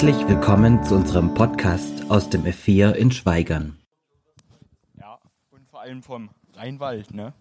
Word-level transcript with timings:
Herzlich 0.00 0.28
willkommen 0.28 0.84
zu 0.84 0.94
unserem 0.94 1.34
Podcast 1.34 2.08
aus 2.08 2.30
dem 2.30 2.44
F4 2.44 2.92
in 2.92 3.10
Schweigern. 3.10 3.76
Ja, 4.96 5.18
und 5.50 5.66
vor 5.68 5.80
allem 5.80 6.04
vom 6.04 6.30
Rheinwald, 6.54 7.12
ne? 7.12 7.32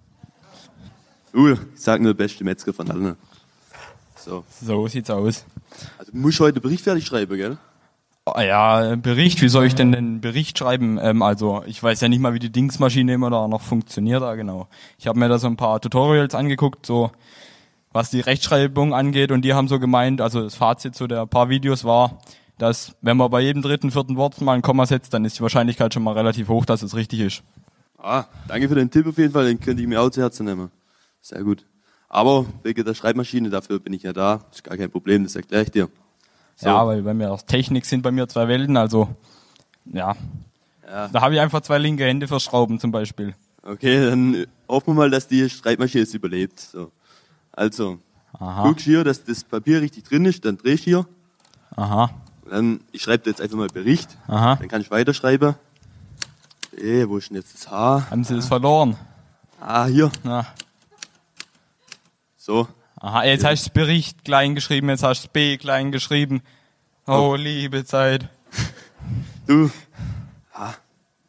Uh, 1.35 1.51
ich 1.51 1.59
sag 1.75 2.01
nur 2.01 2.15
beste 2.15 2.43
Metzger 2.43 2.73
von 2.73 2.89
allen. 2.89 3.15
So. 4.15 4.43
So 4.59 4.87
sieht's 4.87 5.11
aus. 5.11 5.45
Also 5.99 6.11
du 6.11 6.17
musst 6.17 6.39
heute 6.39 6.59
Bericht 6.59 6.83
fertig 6.83 7.05
schreiben, 7.05 7.37
gell? 7.37 7.57
Oh, 8.25 8.39
ja, 8.39 8.95
Bericht, 8.95 9.43
wie 9.43 9.49
soll 9.49 9.67
ich 9.67 9.75
denn 9.75 9.91
den 9.91 10.19
Bericht 10.19 10.57
schreiben? 10.57 10.97
Ähm, 10.99 11.21
also, 11.21 11.61
ich 11.67 11.83
weiß 11.83 12.01
ja 12.01 12.07
nicht 12.07 12.21
mal, 12.21 12.33
wie 12.33 12.39
die 12.39 12.51
Dingsmaschine 12.51 13.13
immer 13.13 13.29
da 13.29 13.47
noch 13.47 13.61
funktioniert, 13.61 14.23
da 14.23 14.33
genau. 14.33 14.67
Ich 14.97 15.05
habe 15.05 15.19
mir 15.19 15.29
da 15.29 15.37
so 15.37 15.45
ein 15.45 15.57
paar 15.57 15.79
Tutorials 15.79 16.33
angeguckt, 16.33 16.87
so 16.87 17.11
was 17.91 18.09
die 18.09 18.21
Rechtschreibung 18.21 18.95
angeht 18.95 19.31
und 19.31 19.43
die 19.43 19.53
haben 19.53 19.67
so 19.67 19.79
gemeint, 19.79 20.21
also 20.21 20.41
das 20.41 20.55
Fazit 20.55 20.95
zu 20.95 21.05
der 21.05 21.27
paar 21.27 21.49
Videos 21.49 21.83
war, 21.83 22.17
dass 22.57 22.95
wenn 23.01 23.17
man 23.17 23.29
bei 23.29 23.41
jedem 23.41 23.61
dritten, 23.61 23.91
vierten 23.91 24.15
Wort 24.17 24.39
mal 24.41 24.53
ein 24.53 24.61
Komma 24.61 24.85
setzt, 24.85 25.13
dann 25.13 25.25
ist 25.25 25.37
die 25.37 25.41
Wahrscheinlichkeit 25.41 25.93
schon 25.93 26.03
mal 26.03 26.13
relativ 26.13 26.47
hoch, 26.47 26.65
dass 26.65 26.81
es 26.81 26.95
richtig 26.95 27.19
ist. 27.19 27.43
Ah, 27.97 28.25
danke 28.47 28.69
für 28.69 28.75
den 28.75 28.89
Tipp 28.89 29.07
auf 29.07 29.17
jeden 29.17 29.33
Fall, 29.33 29.45
den 29.45 29.59
könnte 29.59 29.81
ich 29.81 29.87
mir 29.87 30.01
auch 30.01 30.09
zu 30.09 30.21
Herzen 30.21 30.45
nehmen. 30.45 30.71
Sehr 31.21 31.43
gut. 31.43 31.65
Aber 32.09 32.45
wegen 32.63 32.85
der 32.85 32.93
Schreibmaschine, 32.93 33.49
dafür 33.49 33.79
bin 33.79 33.93
ich 33.93 34.03
ja 34.03 34.13
da, 34.13 34.45
ist 34.51 34.63
gar 34.63 34.77
kein 34.77 34.89
Problem, 34.89 35.23
das 35.23 35.35
erkläre 35.35 35.63
ich 35.63 35.71
dir. 35.71 35.89
So. 36.55 36.67
Ja, 36.67 36.87
weil 36.87 37.01
bei 37.03 37.13
mir 37.13 37.31
aus 37.31 37.45
Technik 37.45 37.85
sind 37.85 38.01
bei 38.01 38.11
mir 38.11 38.27
zwei 38.27 38.47
Welten, 38.47 38.77
also 38.77 39.09
ja. 39.85 40.15
Ja. 40.87 41.09
Da 41.09 41.21
habe 41.21 41.35
ich 41.35 41.41
einfach 41.41 41.61
zwei 41.61 41.77
linke 41.77 42.05
Hände 42.05 42.27
für 42.27 42.39
Schrauben 42.39 42.79
zum 42.79 42.91
Beispiel. 42.91 43.35
Okay, 43.61 44.09
dann 44.09 44.47
hoffen 44.69 44.87
wir 44.87 44.93
mal, 44.93 45.09
dass 45.09 45.27
die 45.27 45.49
Schreibmaschine 45.49 46.03
es 46.03 46.13
überlebt. 46.13 46.59
So. 46.59 46.91
Also, 47.51 47.99
Aha. 48.39 48.63
guckst 48.63 48.85
hier, 48.85 49.03
dass 49.03 49.23
das 49.23 49.43
Papier 49.43 49.81
richtig 49.81 50.05
drin 50.05 50.23
ist, 50.25 50.45
dann 50.45 50.57
drehst 50.57 50.85
hier. 50.85 51.05
Aha. 51.75 52.09
Und 52.47 52.53
dann, 52.53 52.79
ich 52.93 53.01
schreibe 53.01 53.29
jetzt 53.29 53.41
einfach 53.41 53.57
mal 53.57 53.67
Bericht. 53.67 54.17
Aha. 54.27 54.55
Dann 54.55 54.69
kann 54.69 54.79
ich 54.79 54.89
weiterschreiben. 54.89 55.55
Eh, 56.77 57.05
wo 57.09 57.17
ist 57.17 57.29
denn 57.29 57.35
jetzt 57.35 57.53
das 57.53 57.69
H? 57.69 58.07
Haben 58.09 58.23
Sie 58.23 58.35
das 58.35 58.47
verloren? 58.47 58.95
Ah, 59.59 59.85
hier. 59.87 60.09
Ja. 60.23 60.45
So. 62.37 62.69
Aha, 62.95 63.25
jetzt 63.25 63.43
hast 63.43 63.67
du 63.67 63.71
Bericht 63.71 64.23
klein 64.23 64.55
geschrieben, 64.55 64.87
jetzt 64.87 65.03
hast 65.03 65.25
du 65.25 65.27
B 65.27 65.57
klein 65.57 65.91
geschrieben. 65.91 66.41
Oh, 67.05 67.35
liebe 67.37 67.83
Zeit. 67.83 68.29
Du, 69.45 69.69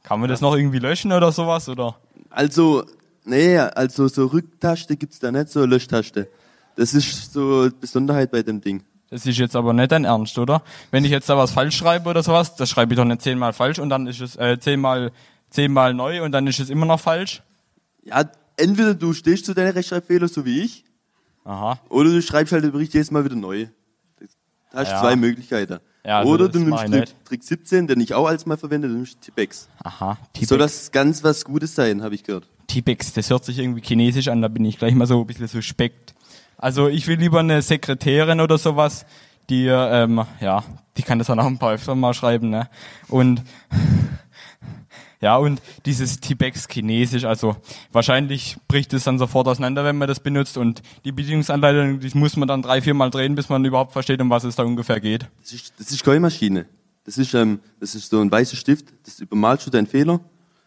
Kann 0.05 0.20
man 0.20 0.28
das 0.28 0.41
noch 0.41 0.55
irgendwie 0.56 0.78
löschen 0.78 1.12
oder 1.12 1.32
sowas? 1.32 1.69
Oder? 1.69 1.97
Also, 2.30 2.84
nee, 3.25 3.58
also 3.58 4.06
so 4.06 4.27
Rücktaste 4.27 4.97
gibt's 4.97 5.19
da 5.19 5.32
nicht, 5.32 5.48
so 5.48 5.64
Löschtaste. 5.64 6.28
Das 6.77 6.94
ist 6.94 7.32
so 7.32 7.69
die 7.69 7.75
Besonderheit 7.75 8.30
bei 8.30 8.42
dem 8.42 8.60
Ding. 8.60 8.84
Das 9.10 9.24
ist 9.24 9.38
jetzt 9.38 9.56
aber 9.56 9.72
nicht 9.72 9.90
dein 9.90 10.04
Ernst, 10.04 10.36
oder? 10.38 10.62
Wenn 10.90 11.04
ich 11.04 11.10
jetzt 11.10 11.28
da 11.28 11.36
was 11.38 11.50
falsch 11.52 11.76
schreibe 11.76 12.10
oder 12.10 12.22
sowas, 12.22 12.56
das 12.56 12.68
schreibe 12.68 12.92
ich 12.92 12.98
doch 12.98 13.04
nicht 13.06 13.22
zehnmal 13.22 13.52
falsch 13.52 13.78
und 13.78 13.88
dann 13.88 14.06
ist 14.06 14.20
es 14.20 14.36
äh, 14.36 14.58
zehnmal, 14.60 15.12
zehnmal 15.50 15.94
neu 15.94 16.22
und 16.22 16.32
dann 16.32 16.46
ist 16.46 16.60
es 16.60 16.68
immer 16.68 16.84
noch 16.86 17.00
falsch. 17.00 17.42
Ja, 18.04 18.24
entweder 18.56 18.94
du 18.94 19.12
stehst 19.14 19.46
zu 19.46 19.54
deinen 19.54 19.72
Rechtschreibfehlern, 19.72 20.28
so 20.28 20.44
wie 20.44 20.60
ich, 20.60 20.84
Aha. 21.44 21.78
oder 21.88 22.10
du 22.10 22.20
schreibst 22.20 22.52
halt 22.52 22.64
den 22.64 22.72
Bericht 22.72 22.92
jedes 22.92 23.10
Mal 23.10 23.24
wieder 23.24 23.36
neu. 23.36 23.68
Da 24.72 24.80
hast 24.80 24.88
du 24.88 24.94
Ja. 24.94 25.00
zwei 25.00 25.16
Möglichkeiten. 25.16 25.78
Ja, 26.04 26.18
also 26.20 26.32
oder 26.32 26.48
du 26.48 26.58
nimmst 26.60 26.86
Trick. 26.86 27.24
Trick 27.24 27.42
17, 27.44 27.86
den 27.86 28.00
ich 28.00 28.14
auch 28.14 28.26
als 28.26 28.44
mal 28.46 28.56
verwende, 28.56 28.88
du 28.88 28.94
nimmst 28.94 29.20
Tipex. 29.22 29.68
Aha. 29.82 30.18
Soll 30.40 30.58
das 30.58 30.90
ganz 30.92 31.24
was 31.24 31.44
Gutes 31.44 31.74
sein, 31.74 32.02
habe 32.02 32.14
ich 32.14 32.24
gehört. 32.24 32.46
Tipex, 32.66 33.12
das 33.14 33.30
hört 33.30 33.44
sich 33.46 33.58
irgendwie 33.58 33.80
chinesisch 33.82 34.28
an, 34.28 34.42
da 34.42 34.48
bin 34.48 34.64
ich 34.66 34.78
gleich 34.78 34.94
mal 34.94 35.06
so 35.06 35.20
ein 35.20 35.26
bisschen 35.26 35.48
suspekt. 35.48 36.14
Also 36.58 36.88
ich 36.88 37.06
will 37.06 37.19
lieber 37.19 37.38
eine 37.38 37.62
Sekretärin 37.62 38.41
oder 38.41 38.58
sowas, 38.58 39.06
die, 39.48 39.66
ähm, 39.66 40.24
ja, 40.41 40.64
die 40.96 41.02
kann 41.02 41.19
das 41.19 41.28
dann 41.28 41.38
auch 41.38 41.46
ein 41.46 41.58
paar 41.58 41.72
öfter 41.72 41.94
mal 41.94 42.12
schreiben, 42.12 42.50
ne? 42.50 42.69
Und, 43.08 43.42
ja, 45.20 45.36
und 45.36 45.62
dieses 45.86 46.18
Tipex 46.18 46.66
chinesisch, 46.68 47.24
also 47.24 47.56
wahrscheinlich 47.92 48.56
bricht 48.66 48.92
es 48.92 49.04
dann 49.04 49.18
sofort 49.18 49.47
auseinander, 49.47 49.84
wenn 49.84 49.97
man 49.97 50.08
das 50.08 50.18
benutzt 50.18 50.58
und 50.58 50.82
die 51.04 51.12
Bedienungsanleitung, 51.12 52.00
die 52.00 52.18
muss 52.18 52.36
man 52.36 52.48
dann 52.48 52.60
drei, 52.60 52.82
vier 52.82 52.94
Mal 52.94 53.10
drehen, 53.10 53.36
bis 53.36 53.48
man 53.48 53.64
überhaupt 53.64 53.92
versteht, 53.92 54.20
um 54.20 54.28
was 54.28 54.42
es 54.42 54.56
da 54.56 54.64
ungefähr 54.64 54.98
geht. 54.98 55.28
Das 55.41 55.52
ist, 55.52 55.74
das 55.78 55.92
ist 55.92 56.04
keine 56.04 56.20
Maschine. 56.20 56.66
Das 57.04 57.16
ist, 57.16 57.32
ähm, 57.34 57.60
das 57.78 57.94
ist 57.94 58.10
so 58.10 58.20
ein 58.20 58.30
weißer 58.30 58.56
Stift, 58.56 58.92
das 59.06 59.20
übermalst 59.20 59.64
du 59.66 59.70
deinen 59.70 59.86
Fehler 59.86 60.14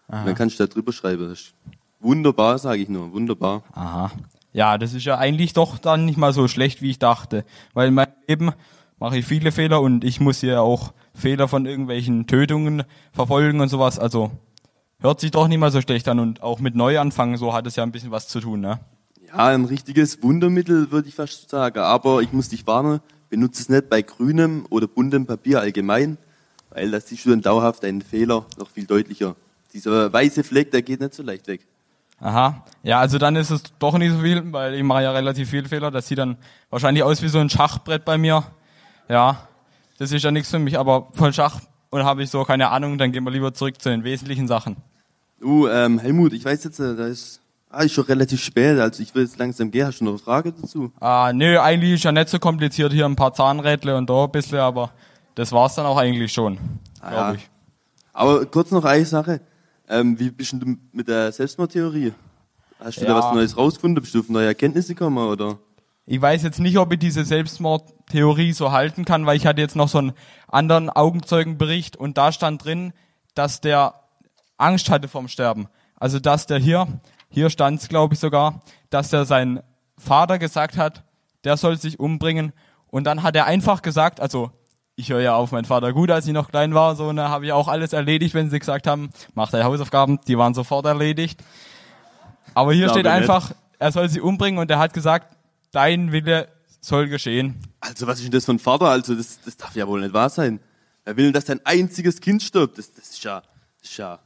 und 0.08 0.26
dann 0.26 0.36
kannst 0.36 0.58
du 0.60 0.66
da 0.66 0.74
drüber 0.74 0.94
schreiben. 0.94 1.30
Das 1.30 1.40
ist 1.40 1.54
wunderbar, 2.00 2.58
sage 2.58 2.82
ich 2.82 2.90
nur, 2.90 3.12
wunderbar. 3.12 3.64
Aha. 3.74 4.12
Ja, 4.54 4.78
das 4.78 4.94
ist 4.94 5.06
ja 5.06 5.18
eigentlich 5.18 5.54
doch 5.54 5.78
dann 5.78 6.06
nicht 6.06 6.18
mal 6.18 6.34
so 6.34 6.48
schlecht, 6.48 6.82
wie 6.82 6.90
ich 6.90 7.00
dachte. 7.00 7.46
Weil 7.74 7.88
in 7.88 7.94
meinem 7.94 8.14
Leben 8.28 8.52
mache 9.00 9.18
ich 9.18 9.26
viele 9.26 9.52
Fehler 9.52 9.82
und 9.82 10.04
ich 10.04 10.20
muss 10.20 10.42
ja 10.42 10.60
auch 10.62 10.94
Fehler 11.14 11.48
von 11.48 11.66
irgendwelchen 11.66 12.28
Tötungen 12.28 12.84
verfolgen 13.14 13.62
und 13.62 13.70
sowas. 13.70 13.98
Also 13.98 14.32
hört 15.00 15.20
sich 15.20 15.32
doch 15.32 15.48
nicht 15.48 15.58
mal 15.58 15.72
so 15.72 15.82
schlecht 15.82 16.08
an 16.08 16.20
und 16.20 16.44
auch 16.44 16.60
mit 16.60 16.76
Neuanfangen, 16.76 17.38
so 17.38 17.54
hat 17.54 17.66
es 17.66 17.76
ja 17.76 17.84
ein 17.84 17.92
bisschen 17.92 18.12
was 18.12 18.28
zu 18.28 18.40
tun, 18.40 18.62
ne? 18.62 18.80
Ja, 19.28 19.48
ein 19.48 19.66
richtiges 19.66 20.22
Wundermittel, 20.22 20.92
würde 20.92 21.08
ich 21.08 21.16
fast 21.16 21.50
sagen. 21.50 21.80
Aber 21.80 22.22
ich 22.22 22.34
muss 22.34 22.50
dich 22.50 22.68
warnen, 22.68 23.00
benutze 23.30 23.62
es 23.62 23.70
nicht 23.70 23.90
bei 23.90 24.02
grünem 24.02 24.66
oder 24.70 24.88
buntem 24.88 25.26
Papier 25.26 25.62
allgemein, 25.62 26.18
weil 26.70 26.92
da 26.92 27.00
siehst 27.00 27.26
du 27.26 27.30
dann 27.30 27.42
dauerhaft 27.42 27.86
einen 27.86 28.02
Fehler 28.02 28.46
noch 28.58 28.70
viel 28.70 28.86
deutlicher. 28.86 29.36
Dieser 29.74 30.12
weiße 30.12 30.44
Fleck, 30.44 30.72
der 30.72 30.82
geht 30.82 31.00
nicht 31.00 31.14
so 31.14 31.24
leicht 31.24 31.48
weg. 31.48 31.66
Aha. 32.22 32.64
Ja, 32.84 33.00
also 33.00 33.18
dann 33.18 33.36
ist 33.36 33.50
es 33.50 33.64
doch 33.80 33.98
nicht 33.98 34.12
so 34.12 34.20
viel, 34.20 34.54
weil 34.54 34.76
ich 34.76 34.84
mache 34.84 35.04
ja 35.04 35.12
relativ 35.12 35.50
viele 35.50 35.68
Fehler. 35.68 35.92
Das 35.92 36.08
sieht 36.08 36.20
dann 36.20 36.38
wahrscheinlich 36.70 37.04
aus 37.04 37.22
wie 37.22 37.28
so 37.28 37.40
ein 37.40 37.50
Schachbrett 37.50 38.06
bei 38.06 38.18
mir. 38.18 38.44
Ja, 39.10 39.48
das 39.98 40.12
ist 40.12 40.24
ja 40.24 40.32
nichts 40.32 40.50
für 40.50 40.60
mich, 40.60 40.78
aber 40.78 41.08
von 41.14 41.34
Schach 41.34 41.60
und 41.90 42.04
habe 42.04 42.24
ich 42.24 42.30
so 42.30 42.44
keine 42.44 42.70
Ahnung, 42.70 42.98
dann 42.98 43.12
gehen 43.12 43.24
wir 43.24 43.32
lieber 43.32 43.54
zurück 43.54 43.82
zu 43.82 43.90
den 43.90 44.04
wesentlichen 44.04 44.48
Sachen. 44.48 44.78
Du, 45.40 45.68
ähm, 45.68 46.00
Helmut, 46.00 46.34
ich 46.34 46.46
weiß 46.46 46.64
jetzt, 46.64 46.80
äh, 46.80 46.96
da 46.96 47.08
ist, 47.08 47.42
ah, 47.70 47.82
ist 47.82 47.94
schon 47.94 48.06
relativ 48.06 48.42
spät, 48.44 48.80
also 48.80 49.02
ich 49.02 49.14
will 49.16 49.24
jetzt 49.24 49.40
langsam 49.40 49.72
gehen. 49.72 49.88
Hast 49.88 50.00
du 50.00 50.06
noch 50.06 50.12
eine 50.12 50.20
Frage 50.20 50.54
dazu? 50.54 50.92
Ah, 51.00 51.32
nö, 51.34 51.60
eigentlich 51.60 51.94
ist 51.94 52.04
ja 52.04 52.12
nicht 52.12 52.30
so 52.30 52.38
kompliziert. 52.38 52.94
Hier 52.94 53.06
ein 53.06 53.16
paar 53.16 53.34
Zahnrädle 53.34 53.98
und 53.98 54.10
da 54.10 54.26
ein 54.26 54.32
bisschen, 54.32 54.60
aber 54.60 54.92
das 55.36 55.52
war's 55.52 55.76
dann 55.76 55.88
auch 55.88 55.98
eigentlich 55.98 56.32
schon, 56.32 56.58
glaube 57.00 57.16
ja. 57.16 57.34
ich. 57.34 57.50
Aber 58.14 58.46
kurz 58.46 58.72
noch 58.72 58.86
eine 58.86 59.06
Sache. 59.06 59.42
Ähm, 59.92 60.18
wie 60.18 60.32
bist 60.32 60.54
du 60.54 60.78
mit 60.94 61.08
der 61.10 61.32
Selbstmordtheorie? 61.34 62.14
Hast 62.80 62.98
du 62.98 63.02
Ja. 63.06 63.10
da 63.10 63.16
was 63.18 63.34
Neues 63.36 63.58
rausgefunden? 63.58 64.02
Bist 64.02 64.16
du 64.16 64.22
auf 64.22 64.30
neue 64.30 64.48
Erkenntnisse 64.48 64.96
gekommen, 64.96 65.18
oder? 65.18 65.60
Ich 66.06 66.20
weiß 66.22 66.44
jetzt 66.44 66.60
nicht, 66.60 66.78
ob 66.78 66.94
ich 66.94 67.00
diese 67.00 67.26
Selbstmordtheorie 67.26 68.54
so 68.54 68.72
halten 68.72 69.04
kann, 69.06 69.26
weil 69.26 69.36
ich 69.36 69.46
hatte 69.46 69.60
jetzt 69.60 69.76
noch 69.76 69.90
so 69.90 69.98
einen 69.98 70.14
anderen 70.48 70.90
Augenzeugenbericht 70.90 71.98
und 71.98 72.18
da 72.18 72.32
stand 72.32 72.64
drin, 72.64 72.94
dass 73.36 73.60
der 73.60 73.96
Angst 74.58 74.90
hatte 74.90 75.10
vom 75.10 75.28
Sterben. 75.28 75.68
Also 76.00 76.20
dass 76.20 76.48
der 76.48 76.58
hier, 76.58 76.88
hier 77.30 77.50
stand's 77.50 77.90
glaube 77.90 78.14
ich 78.14 78.20
sogar, 78.20 78.62
dass 78.90 79.10
der 79.10 79.26
sein 79.26 79.62
Vater 79.98 80.40
gesagt 80.40 80.78
hat, 80.78 81.04
der 81.44 81.58
soll 81.58 81.78
sich 81.78 82.00
umbringen 82.00 82.54
und 82.88 83.04
dann 83.04 83.24
hat 83.24 83.36
er 83.36 83.46
einfach 83.46 83.82
gesagt, 83.82 84.20
also 84.22 84.52
ich 85.02 85.10
höre 85.10 85.22
ja 85.22 85.36
auf 85.36 85.52
meinen 85.52 85.66
Vater 85.66 85.92
gut, 85.92 86.12
als 86.12 86.26
ich 86.28 86.34
noch 86.34 86.50
klein 86.50 86.74
war, 86.74 86.96
so 86.96 87.12
ne, 87.12 87.30
habe 87.30 87.46
ich 87.46 87.52
auch 87.52 87.68
alles 87.68 87.92
erledigt, 87.92 88.34
wenn 88.34 88.50
sie 88.50 88.60
gesagt 88.60 88.88
haben, 88.88 89.12
mach 89.34 89.52
deine 89.52 89.66
Hausaufgaben, 89.66 90.20
die 90.28 90.38
waren 90.38 90.54
sofort 90.54 90.86
erledigt. 90.86 91.44
Aber 92.54 92.74
hier 92.74 92.86
Glaube 92.86 93.00
steht 93.00 93.06
nicht. 93.06 93.14
einfach, 93.14 93.52
er 93.80 93.92
soll 93.92 94.08
sie 94.10 94.22
umbringen 94.22 94.60
und 94.60 94.72
er 94.72 94.80
hat 94.80 94.94
gesagt, 94.94 95.36
dein 95.72 96.12
Wille 96.12 96.48
soll 96.80 97.08
geschehen. 97.08 97.62
Also, 97.80 98.08
was 98.08 98.20
ist 98.20 98.26
denn 98.26 98.32
das 98.32 98.46
für 98.46 98.54
ein 98.54 98.60
Vater? 98.60 98.86
Also, 98.86 99.16
das, 99.16 99.40
das 99.44 99.58
darf 99.58 99.76
ja 99.76 99.88
wohl 99.88 100.02
nicht 100.02 100.14
wahr 100.14 100.30
sein. 100.30 100.60
Er 101.04 101.18
will, 101.18 101.32
dass 101.32 101.48
sein 101.48 101.60
einziges 101.64 102.22
Kind 102.22 102.44
stirbt. 102.44 102.78
Das, 102.78 102.94
das 102.94 103.10
ist 103.10 103.24
ja, 103.24 103.42
das 103.80 103.90
ist 103.90 103.98
ja, 103.98 104.20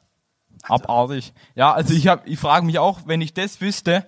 Abartig. 0.63 1.33
Ja, 1.55 1.73
also 1.73 1.93
ich 1.93 2.07
hab, 2.07 2.27
ich 2.27 2.39
frage 2.39 2.65
mich 2.65 2.79
auch, 2.79 3.01
wenn 3.05 3.21
ich 3.21 3.33
das 3.33 3.61
wüsste, 3.61 4.05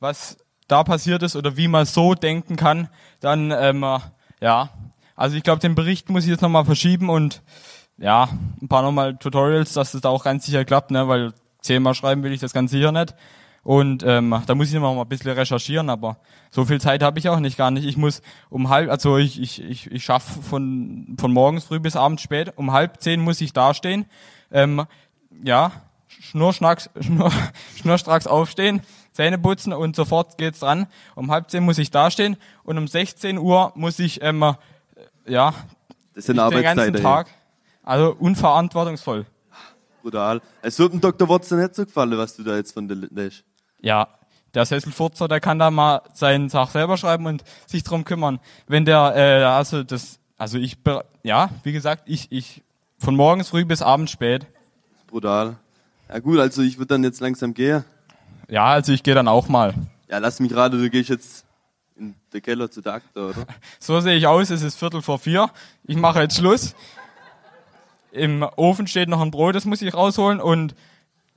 was 0.00 0.38
da 0.66 0.84
passiert 0.84 1.22
ist 1.22 1.36
oder 1.36 1.56
wie 1.56 1.68
man 1.68 1.86
so 1.86 2.14
denken 2.14 2.56
kann, 2.56 2.88
dann 3.20 3.50
ähm, 3.50 3.82
äh, 3.82 3.98
ja. 4.40 4.70
Also 5.18 5.36
ich 5.36 5.42
glaube, 5.42 5.58
den 5.58 5.74
Bericht 5.74 6.10
muss 6.10 6.22
ich 6.22 6.30
jetzt 6.30 6.42
nochmal 6.42 6.64
verschieben 6.64 7.10
und 7.10 7.42
ja, 7.98 8.28
ein 8.62 8.68
paar 8.68 8.82
nochmal 8.82 9.16
Tutorials, 9.16 9.72
dass 9.72 9.90
das 9.90 10.00
da 10.00 10.10
auch 10.10 10.22
ganz 10.22 10.46
sicher 10.46 10.64
klappt, 10.64 10.92
ne, 10.92 11.08
weil 11.08 11.32
zehnmal 11.60 11.94
schreiben 11.94 12.22
will 12.22 12.32
ich 12.32 12.38
das 12.38 12.52
ganz 12.52 12.70
sicher 12.70 12.92
nicht. 12.92 13.16
Und 13.64 14.04
ähm, 14.06 14.40
da 14.46 14.54
muss 14.54 14.68
ich 14.68 14.74
noch 14.74 14.94
mal 14.94 15.00
ein 15.00 15.08
bisschen 15.08 15.32
recherchieren, 15.32 15.90
aber 15.90 16.18
so 16.52 16.64
viel 16.64 16.80
Zeit 16.80 17.02
habe 17.02 17.18
ich 17.18 17.28
auch 17.28 17.40
nicht 17.40 17.58
gar 17.58 17.72
nicht. 17.72 17.84
Ich 17.84 17.96
muss 17.96 18.22
um 18.48 18.68
halb, 18.68 18.90
also 18.90 19.16
ich, 19.16 19.42
ich, 19.42 19.60
ich, 19.60 19.90
ich 19.90 20.04
schaffe 20.04 20.40
von, 20.40 21.16
von 21.18 21.32
morgens 21.32 21.64
früh 21.64 21.80
bis 21.80 21.96
abends 21.96 22.22
spät, 22.22 22.52
um 22.54 22.70
halb 22.70 23.00
zehn 23.00 23.20
muss 23.20 23.40
ich 23.40 23.52
dastehen. 23.52 24.06
Ähm, 24.52 24.86
ja, 25.42 25.72
schnurschnacks, 26.06 26.90
schnur, 27.00 27.32
schnurstracks 27.74 28.28
aufstehen, 28.28 28.82
Zähne 29.10 29.36
putzen 29.36 29.72
und 29.72 29.96
sofort 29.96 30.38
geht's 30.38 30.60
dran. 30.60 30.86
Um 31.16 31.32
halb 31.32 31.50
zehn 31.50 31.64
muss 31.64 31.78
ich 31.78 31.90
dastehen 31.90 32.36
und 32.62 32.78
um 32.78 32.86
16 32.86 33.36
Uhr 33.36 33.72
muss 33.74 33.98
ich, 33.98 34.22
ähm, 34.22 34.44
äh, 34.44 34.54
ja, 35.28 35.54
das 36.14 36.26
sind 36.26 36.36
den 36.36 36.50
ganzen 36.50 36.66
Arbeitszeiten. 36.66 37.02
Tag. 37.02 37.26
Also 37.82 38.14
unverantwortungsvoll. 38.18 39.26
Brutal. 40.02 40.40
Es 40.62 40.78
wird 40.78 40.92
dem 40.92 41.00
Dr. 41.00 41.28
Watson 41.28 41.60
nicht 41.60 41.74
so 41.74 41.84
gefallen, 41.84 42.16
was 42.16 42.36
du 42.36 42.42
da 42.42 42.56
jetzt 42.56 42.72
von 42.72 42.86
der 42.86 42.96
lässt. 42.96 43.44
Ja, 43.80 44.08
der 44.54 44.64
Sesselfurzer, 44.64 45.28
der 45.28 45.40
kann 45.40 45.58
da 45.58 45.70
mal 45.70 46.02
seinen 46.14 46.48
Sach 46.48 46.70
selber 46.70 46.96
schreiben 46.96 47.26
und 47.26 47.44
sich 47.66 47.82
drum 47.84 48.04
kümmern. 48.04 48.40
Wenn 48.66 48.84
der, 48.84 49.14
äh, 49.16 49.44
also 49.44 49.82
das 49.82 50.18
Also 50.36 50.58
ich, 50.58 50.78
ja, 51.22 51.50
wie 51.64 51.72
gesagt, 51.72 52.04
ich, 52.06 52.30
ich, 52.30 52.62
von 52.98 53.16
morgens 53.16 53.48
früh 53.48 53.64
bis 53.64 53.82
abends 53.82 54.12
spät. 54.12 54.46
Brutal. 55.08 55.56
Ja 56.08 56.18
gut, 56.20 56.38
also 56.38 56.62
ich 56.62 56.78
würde 56.78 56.94
dann 56.94 57.04
jetzt 57.04 57.20
langsam 57.20 57.54
gehen. 57.54 57.84
Ja, 58.48 58.66
also 58.66 58.92
ich 58.92 59.02
gehe 59.02 59.14
dann 59.14 59.28
auch 59.28 59.48
mal. 59.48 59.74
Ja, 60.08 60.18
lass 60.18 60.40
mich 60.40 60.54
raten, 60.54 60.80
du 60.80 60.88
gehst 60.88 61.10
jetzt 61.10 61.44
den 62.32 62.42
Keller 62.42 62.70
zu 62.70 62.80
der 62.80 62.94
Akte, 62.94 63.28
oder? 63.28 63.46
So 63.78 64.00
sehe 64.00 64.16
ich 64.16 64.26
aus, 64.26 64.50
es 64.50 64.62
ist 64.62 64.78
Viertel 64.78 65.02
vor 65.02 65.18
vier. 65.18 65.50
Ich 65.84 65.96
mache 65.96 66.20
jetzt 66.20 66.36
Schluss. 66.36 66.74
Im 68.12 68.42
Ofen 68.56 68.86
steht 68.86 69.08
noch 69.08 69.20
ein 69.20 69.30
Brot, 69.30 69.54
das 69.54 69.64
muss 69.64 69.82
ich 69.82 69.94
rausholen 69.94 70.40
und 70.40 70.74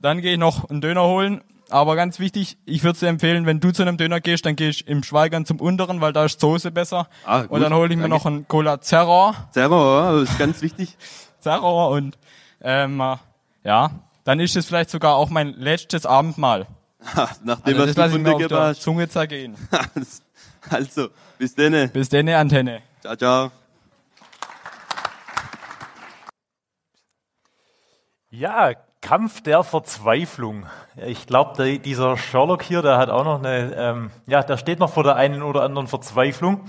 dann 0.00 0.20
gehe 0.20 0.32
ich 0.32 0.38
noch 0.38 0.68
einen 0.70 0.80
Döner 0.80 1.04
holen. 1.04 1.42
Aber 1.70 1.96
ganz 1.96 2.18
wichtig, 2.18 2.58
ich 2.66 2.84
würde 2.84 2.98
dir 2.98 3.08
empfehlen, 3.08 3.46
wenn 3.46 3.60
du 3.60 3.72
zu 3.72 3.82
einem 3.82 3.96
Döner 3.96 4.20
gehst, 4.20 4.44
dann 4.44 4.56
gehst 4.56 4.82
im 4.82 5.02
Schweigern 5.02 5.46
zum 5.46 5.58
unteren, 5.58 6.02
weil 6.02 6.12
da 6.12 6.26
ist 6.26 6.38
Soße 6.40 6.70
besser. 6.70 7.08
Ah, 7.24 7.42
gut, 7.42 7.50
und 7.50 7.60
dann 7.62 7.72
hole 7.72 7.88
ich 7.90 7.96
mir 7.96 8.02
danke. 8.02 8.16
noch 8.16 8.26
einen 8.26 8.46
Cola 8.46 8.80
Zerror. 8.80 9.34
Server, 9.52 9.76
ja, 9.76 10.22
ist 10.22 10.38
ganz 10.38 10.60
wichtig. 10.60 10.96
Zerror 11.40 11.90
und 11.90 12.18
ähm, 12.60 13.00
äh, 13.00 13.16
ja, 13.64 13.90
dann 14.24 14.38
ist 14.38 14.54
es 14.56 14.66
vielleicht 14.66 14.90
sogar 14.90 15.16
auch 15.16 15.30
mein 15.30 15.54
letztes 15.54 16.04
Abendmahl. 16.04 16.66
Nachdem 17.42 17.74
Also 17.74 17.86
das 17.86 17.96
lasse 17.96 18.16
ich 18.16 18.22
mir 18.22 18.34
auf 18.34 18.46
der. 18.46 18.74
Zunge 18.74 19.08
zergehen. 19.08 19.56
Also, 20.70 21.08
bis 21.38 21.54
dann. 21.54 21.90
Bis 21.90 22.08
denn, 22.08 22.28
Antenne. 22.28 22.82
Ciao, 23.00 23.16
ciao. 23.16 23.50
Ja, 28.30 28.72
Kampf 29.02 29.42
der 29.42 29.64
Verzweiflung. 29.64 30.66
Ich 30.96 31.26
glaube, 31.26 31.78
dieser 31.80 32.16
Sherlock 32.16 32.62
hier, 32.62 32.80
der 32.80 32.96
hat 32.96 33.10
auch 33.10 33.24
noch 33.24 33.40
eine, 33.40 33.74
ähm, 33.74 34.10
ja, 34.26 34.42
der 34.42 34.56
steht 34.56 34.78
noch 34.78 34.90
vor 34.90 35.02
der 35.02 35.16
einen 35.16 35.42
oder 35.42 35.62
anderen 35.62 35.88
Verzweiflung. 35.88 36.60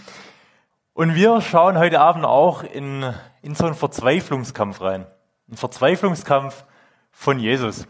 Und 0.93 1.15
wir 1.15 1.41
schauen 1.41 1.77
heute 1.77 2.01
Abend 2.01 2.25
auch 2.25 2.63
in, 2.63 3.13
in 3.41 3.55
so 3.55 3.65
einen 3.65 3.75
Verzweiflungskampf 3.75 4.81
rein. 4.81 5.05
Ein 5.49 5.57
Verzweiflungskampf 5.57 6.65
von 7.11 7.39
Jesus. 7.39 7.87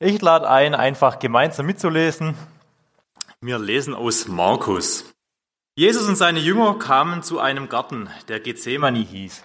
Ich 0.00 0.20
lade 0.20 0.48
ein, 0.50 0.74
einfach 0.74 1.18
gemeinsam 1.18 1.66
mitzulesen. 1.66 2.34
Wir 3.46 3.58
lesen 3.58 3.92
aus 3.92 4.26
Markus. 4.26 5.04
Jesus 5.76 6.08
und 6.08 6.16
seine 6.16 6.38
Jünger 6.38 6.78
kamen 6.78 7.22
zu 7.22 7.40
einem 7.40 7.68
Garten, 7.68 8.08
der 8.28 8.40
Gethsemane 8.40 9.00
hieß. 9.00 9.44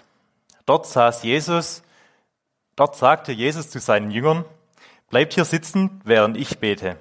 Dort 0.64 0.86
saß 0.86 1.22
Jesus 1.22 1.82
Dort 2.76 2.96
sagte 2.96 3.30
Jesus 3.32 3.68
zu 3.68 3.78
seinen 3.78 4.10
Jüngern, 4.10 4.46
bleibt 5.10 5.34
hier 5.34 5.44
sitzen, 5.44 6.00
während 6.02 6.38
ich 6.38 6.60
bete. 6.60 6.96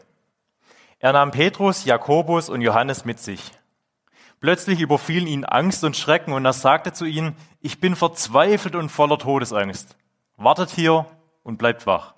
Er 0.99 1.13
nahm 1.13 1.31
Petrus, 1.31 1.85
Jakobus 1.85 2.49
und 2.49 2.59
Johannes 2.59 3.05
mit 3.05 3.19
sich. 3.19 3.53
Plötzlich 4.41 4.81
überfielen 4.81 5.25
ihn 5.25 5.45
Angst 5.45 5.85
und 5.85 5.95
Schrecken 5.95 6.33
und 6.33 6.43
er 6.43 6.51
sagte 6.51 6.91
zu 6.91 7.05
ihnen, 7.05 7.37
ich 7.61 7.79
bin 7.79 7.95
verzweifelt 7.95 8.75
und 8.75 8.89
voller 8.89 9.17
Todesangst. 9.17 9.95
Wartet 10.35 10.71
hier 10.71 11.05
und 11.43 11.59
bleibt 11.59 11.87
wach. 11.87 12.13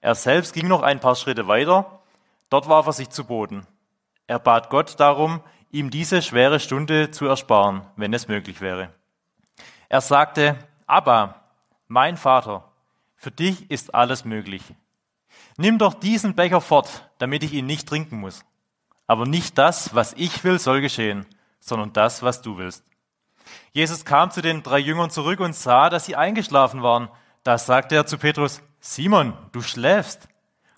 Er 0.00 0.14
selbst 0.14 0.54
ging 0.54 0.68
noch 0.68 0.80
ein 0.80 1.00
paar 1.00 1.16
Schritte 1.16 1.48
weiter, 1.48 2.00
dort 2.48 2.66
warf 2.66 2.86
er 2.86 2.94
sich 2.94 3.10
zu 3.10 3.24
Boden. 3.24 3.66
Er 4.30 4.38
bat 4.38 4.70
Gott 4.70 5.00
darum, 5.00 5.40
ihm 5.72 5.90
diese 5.90 6.22
schwere 6.22 6.60
Stunde 6.60 7.10
zu 7.10 7.26
ersparen, 7.26 7.82
wenn 7.96 8.14
es 8.14 8.28
möglich 8.28 8.60
wäre. 8.60 8.94
Er 9.88 10.00
sagte, 10.00 10.56
Abba, 10.86 11.34
mein 11.88 12.16
Vater, 12.16 12.70
für 13.16 13.32
dich 13.32 13.68
ist 13.72 13.92
alles 13.92 14.24
möglich. 14.24 14.62
Nimm 15.56 15.78
doch 15.78 15.94
diesen 15.94 16.36
Becher 16.36 16.60
fort, 16.60 17.10
damit 17.18 17.42
ich 17.42 17.52
ihn 17.52 17.66
nicht 17.66 17.88
trinken 17.88 18.20
muss. 18.20 18.44
Aber 19.08 19.26
nicht 19.26 19.58
das, 19.58 19.96
was 19.96 20.12
ich 20.12 20.44
will, 20.44 20.60
soll 20.60 20.80
geschehen, 20.80 21.26
sondern 21.58 21.92
das, 21.92 22.22
was 22.22 22.40
du 22.40 22.56
willst. 22.56 22.84
Jesus 23.72 24.04
kam 24.04 24.30
zu 24.30 24.42
den 24.42 24.62
drei 24.62 24.78
Jüngern 24.78 25.10
zurück 25.10 25.40
und 25.40 25.56
sah, 25.56 25.90
dass 25.90 26.04
sie 26.04 26.14
eingeschlafen 26.14 26.84
waren. 26.84 27.08
Da 27.42 27.58
sagte 27.58 27.96
er 27.96 28.06
zu 28.06 28.16
Petrus, 28.16 28.62
Simon, 28.78 29.32
du 29.50 29.60
schläfst. 29.60 30.28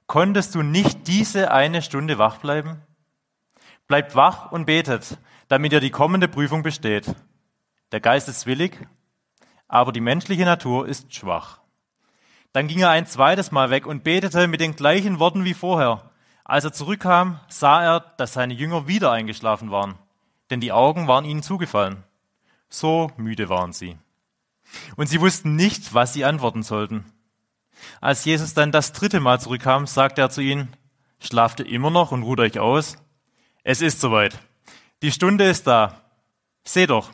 Konntest 0.06 0.54
du 0.54 0.62
nicht 0.62 1.06
diese 1.06 1.50
eine 1.50 1.82
Stunde 1.82 2.16
wach 2.16 2.38
bleiben? 2.38 2.80
Bleibt 3.92 4.14
wach 4.14 4.50
und 4.50 4.64
betet, 4.64 5.18
damit 5.48 5.74
ihr 5.74 5.80
die 5.80 5.90
kommende 5.90 6.26
Prüfung 6.26 6.62
besteht. 6.62 7.14
Der 7.92 8.00
Geist 8.00 8.26
ist 8.26 8.46
willig, 8.46 8.72
aber 9.68 9.92
die 9.92 10.00
menschliche 10.00 10.46
Natur 10.46 10.88
ist 10.88 11.14
schwach. 11.14 11.60
Dann 12.54 12.68
ging 12.68 12.78
er 12.78 12.88
ein 12.88 13.04
zweites 13.04 13.52
Mal 13.52 13.68
weg 13.68 13.84
und 13.84 14.02
betete 14.02 14.48
mit 14.48 14.62
den 14.62 14.76
gleichen 14.76 15.18
Worten 15.18 15.44
wie 15.44 15.52
vorher. 15.52 16.10
Als 16.42 16.64
er 16.64 16.72
zurückkam, 16.72 17.38
sah 17.48 17.84
er, 17.84 18.00
dass 18.16 18.32
seine 18.32 18.54
Jünger 18.54 18.88
wieder 18.88 19.12
eingeschlafen 19.12 19.70
waren, 19.70 19.96
denn 20.48 20.62
die 20.62 20.72
Augen 20.72 21.06
waren 21.06 21.26
ihnen 21.26 21.42
zugefallen. 21.42 22.02
So 22.70 23.10
müde 23.18 23.50
waren 23.50 23.74
sie. 23.74 23.98
Und 24.96 25.08
sie 25.08 25.20
wussten 25.20 25.54
nicht, 25.54 25.92
was 25.92 26.14
sie 26.14 26.24
antworten 26.24 26.62
sollten. 26.62 27.04
Als 28.00 28.24
Jesus 28.24 28.54
dann 28.54 28.72
das 28.72 28.94
dritte 28.94 29.20
Mal 29.20 29.38
zurückkam, 29.38 29.86
sagte 29.86 30.22
er 30.22 30.30
zu 30.30 30.40
ihnen, 30.40 30.74
schlaft 31.20 31.60
ihr 31.60 31.66
immer 31.66 31.90
noch 31.90 32.10
und 32.10 32.22
ruht 32.22 32.40
euch 32.40 32.58
aus? 32.58 32.96
Es 33.64 33.80
ist 33.80 34.00
soweit. 34.00 34.40
Die 35.02 35.12
Stunde 35.12 35.44
ist 35.44 35.68
da. 35.68 36.00
Seht 36.64 36.90
doch, 36.90 37.12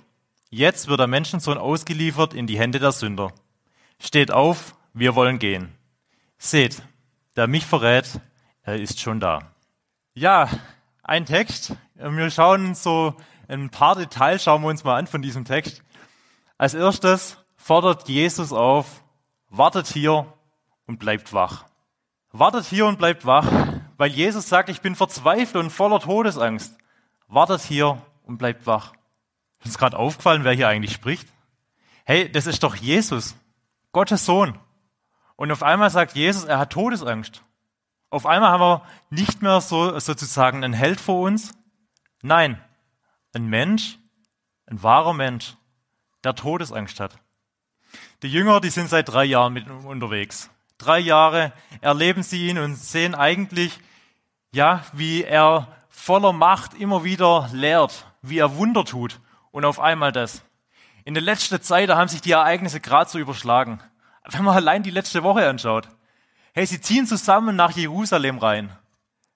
jetzt 0.49 0.89
wird 0.89 0.99
der 0.99 1.07
Menschensohn 1.07 1.59
ausgeliefert 1.59 2.33
in 2.33 2.47
die 2.47 2.59
Hände 2.59 2.79
der 2.79 2.93
Sünder. 2.93 3.33
Steht 4.01 4.31
auf, 4.31 4.75
wir 4.95 5.15
wollen 5.15 5.39
gehen. 5.39 5.75
Seht, 6.39 6.83
der 7.37 7.49
mich 7.49 7.67
verrät, 7.67 8.21
er 8.63 8.81
ist 8.81 8.99
schon 8.99 9.21
da. 9.21 9.53
Ja, 10.15 10.49
ein 11.03 11.27
Text. 11.27 11.77
Wir 11.95 12.31
schauen 12.31 12.75
so 12.75 13.15
ein 13.47 13.69
paar 13.69 13.97
Details, 13.97 14.43
schauen 14.43 14.63
wir 14.63 14.69
uns 14.69 14.85
mal 14.85 14.97
an 14.97 15.07
von 15.07 15.21
diesem 15.21 15.45
Text. 15.45 15.83
Als 16.57 16.73
erstes 16.73 17.37
fordert 17.57 18.09
Jesus 18.09 18.55
auf, 18.55 19.03
wartet 19.51 19.87
hier 19.87 20.33
und 20.87 20.99
bleibt 20.99 21.35
wach. 21.35 21.67
Wartet 22.33 22.65
hier 22.65 22.87
und 22.87 22.99
bleibt 22.99 23.27
wach, 23.27 23.68
weil 23.99 24.11
Jesus 24.11 24.49
sagt, 24.49 24.71
ich 24.71 24.81
bin 24.81 24.95
verzweifelt 24.95 25.57
und 25.57 25.71
voller 25.71 26.01
Todesangst. 26.01 26.79
Wartet 27.27 27.61
hier 27.61 28.01
und 28.23 28.39
bleibt 28.39 28.67
wach. 28.67 28.95
Ist 29.59 29.67
uns 29.67 29.79
gerade 29.79 29.99
aufgefallen, 29.99 30.45
wer 30.45 30.53
hier 30.53 30.69
eigentlich 30.69 30.93
spricht? 30.93 31.29
Hey, 32.05 32.31
das 32.31 32.47
ist 32.47 32.63
doch 32.63 32.75
Jesus, 32.77 33.37
Gottes 33.93 34.25
Sohn. 34.25 34.59
Und 35.37 35.53
auf 35.53 35.63
einmal 35.63 35.91
sagt 35.91 36.15
Jesus, 36.15 36.45
er 36.45 36.59
hat 36.59 36.71
Todesangst. 36.71 37.43
Auf 38.09 38.25
einmal 38.25 38.51
haben 38.51 38.61
wir 38.61 38.83
nicht 39.11 39.43
mehr 39.43 39.61
so 39.61 39.99
sozusagen 39.99 40.65
einen 40.65 40.73
Held 40.73 41.01
vor 41.01 41.21
uns. 41.27 41.53
Nein, 42.23 42.63
ein 43.35 43.47
Mensch, 43.47 43.99
ein 44.67 44.83
wahrer 44.83 45.13
Mensch, 45.13 45.55
der 46.25 46.35
Todesangst 46.35 47.01
hat. 47.01 47.19
Die 48.23 48.29
Jünger, 48.29 48.61
die 48.61 48.71
sind 48.71 48.89
seit 48.89 49.09
drei 49.09 49.25
Jahren 49.25 49.53
mit 49.53 49.69
unterwegs. 49.69 50.51
Drei 50.79 51.01
Jahre 51.01 51.53
erleben 51.81 52.23
sie 52.23 52.49
ihn 52.49 52.59
und 52.59 52.77
sehen 52.77 53.15
eigentlich, 53.15 53.79
ja, 54.53 54.85
wie 54.93 55.25
er 55.25 55.69
voller 55.89 56.33
Macht 56.33 56.75
immer 56.75 57.05
wieder 57.05 57.51
lehrt, 57.53 58.07
wie 58.23 58.39
er 58.39 58.57
Wunder 58.57 58.85
tut. 58.85 59.21
Und 59.51 59.65
auf 59.65 59.81
einmal 59.81 60.13
das. 60.13 60.43
In 61.05 61.15
der 61.15 61.23
letzten 61.23 61.61
Zeit, 61.61 61.89
da 61.89 61.97
haben 61.97 62.09
sich 62.09 62.21
die 62.21 62.33
Ereignisse 62.33 62.81
gerade 62.81 63.11
so 63.11 63.19
überschlagen. 63.19 63.81
Wenn 64.25 64.45
man 64.45 64.55
allein 64.55 64.83
die 64.83 64.91
letzte 64.91 65.23
Woche 65.23 65.49
anschaut. 65.49 65.89
Hey, 66.53 66.67
sie 66.67 66.81
ziehen 66.81 67.07
zusammen 67.07 67.57
nach 67.57 67.73
Jerusalem 67.73 68.39
rein. 68.39 68.77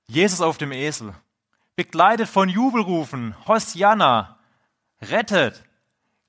Jesus 0.06 0.40
auf 0.40 0.58
dem 0.58 0.70
Esel. 0.70 1.14
Begleitet 1.76 2.28
von 2.28 2.49
Jubelrufen. 2.49 3.34
Hosianna. 3.46 4.38
Rettet. 5.00 5.64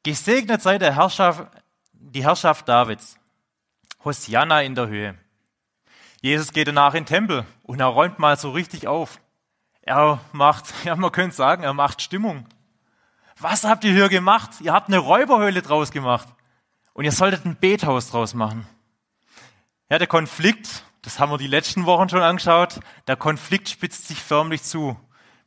Gesegnet 0.03 0.61
sei 0.61 0.77
der 0.77 0.95
Herrschaft, 0.95 1.45
die 1.93 2.23
Herrschaft 2.23 2.67
Davids. 2.67 3.17
Hosianna 4.03 4.61
in 4.61 4.75
der 4.75 4.87
Höhe. 4.87 5.15
Jesus 6.21 6.53
geht 6.53 6.67
danach 6.67 6.93
in 6.93 7.03
den 7.03 7.07
Tempel 7.07 7.45
und 7.63 7.79
er 7.79 7.87
räumt 7.87 8.19
mal 8.19 8.37
so 8.37 8.51
richtig 8.51 8.87
auf. 8.87 9.19
Er 9.81 10.19
macht, 10.31 10.73
ja, 10.83 10.95
man 10.95 11.11
könnte 11.11 11.35
sagen, 11.35 11.63
er 11.63 11.73
macht 11.73 12.01
Stimmung. 12.01 12.47
Was 13.39 13.63
habt 13.63 13.83
ihr 13.83 13.91
hier 13.91 14.09
gemacht? 14.09 14.51
Ihr 14.61 14.73
habt 14.73 14.87
eine 14.87 14.99
Räuberhöhle 14.99 15.61
draus 15.61 15.91
gemacht. 15.91 16.27
Und 16.93 17.05
ihr 17.05 17.11
solltet 17.11 17.45
ein 17.45 17.57
Bethaus 17.57 18.11
draus 18.11 18.33
machen. 18.33 18.67
Ja, 19.89 19.97
der 19.97 20.07
Konflikt, 20.07 20.83
das 21.01 21.19
haben 21.19 21.31
wir 21.31 21.37
die 21.37 21.47
letzten 21.47 21.85
Wochen 21.85 22.07
schon 22.07 22.21
angeschaut, 22.21 22.79
der 23.07 23.15
Konflikt 23.15 23.67
spitzt 23.69 24.07
sich 24.07 24.21
förmlich 24.21 24.63
zu. 24.63 24.97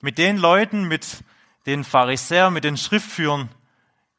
Mit 0.01 0.19
den 0.19 0.37
Leuten, 0.37 0.89
mit 0.89 1.25
den 1.67 1.85
Pharisäern, 1.85 2.53
mit 2.53 2.65
den 2.65 2.77
Schriftführern, 2.77 3.49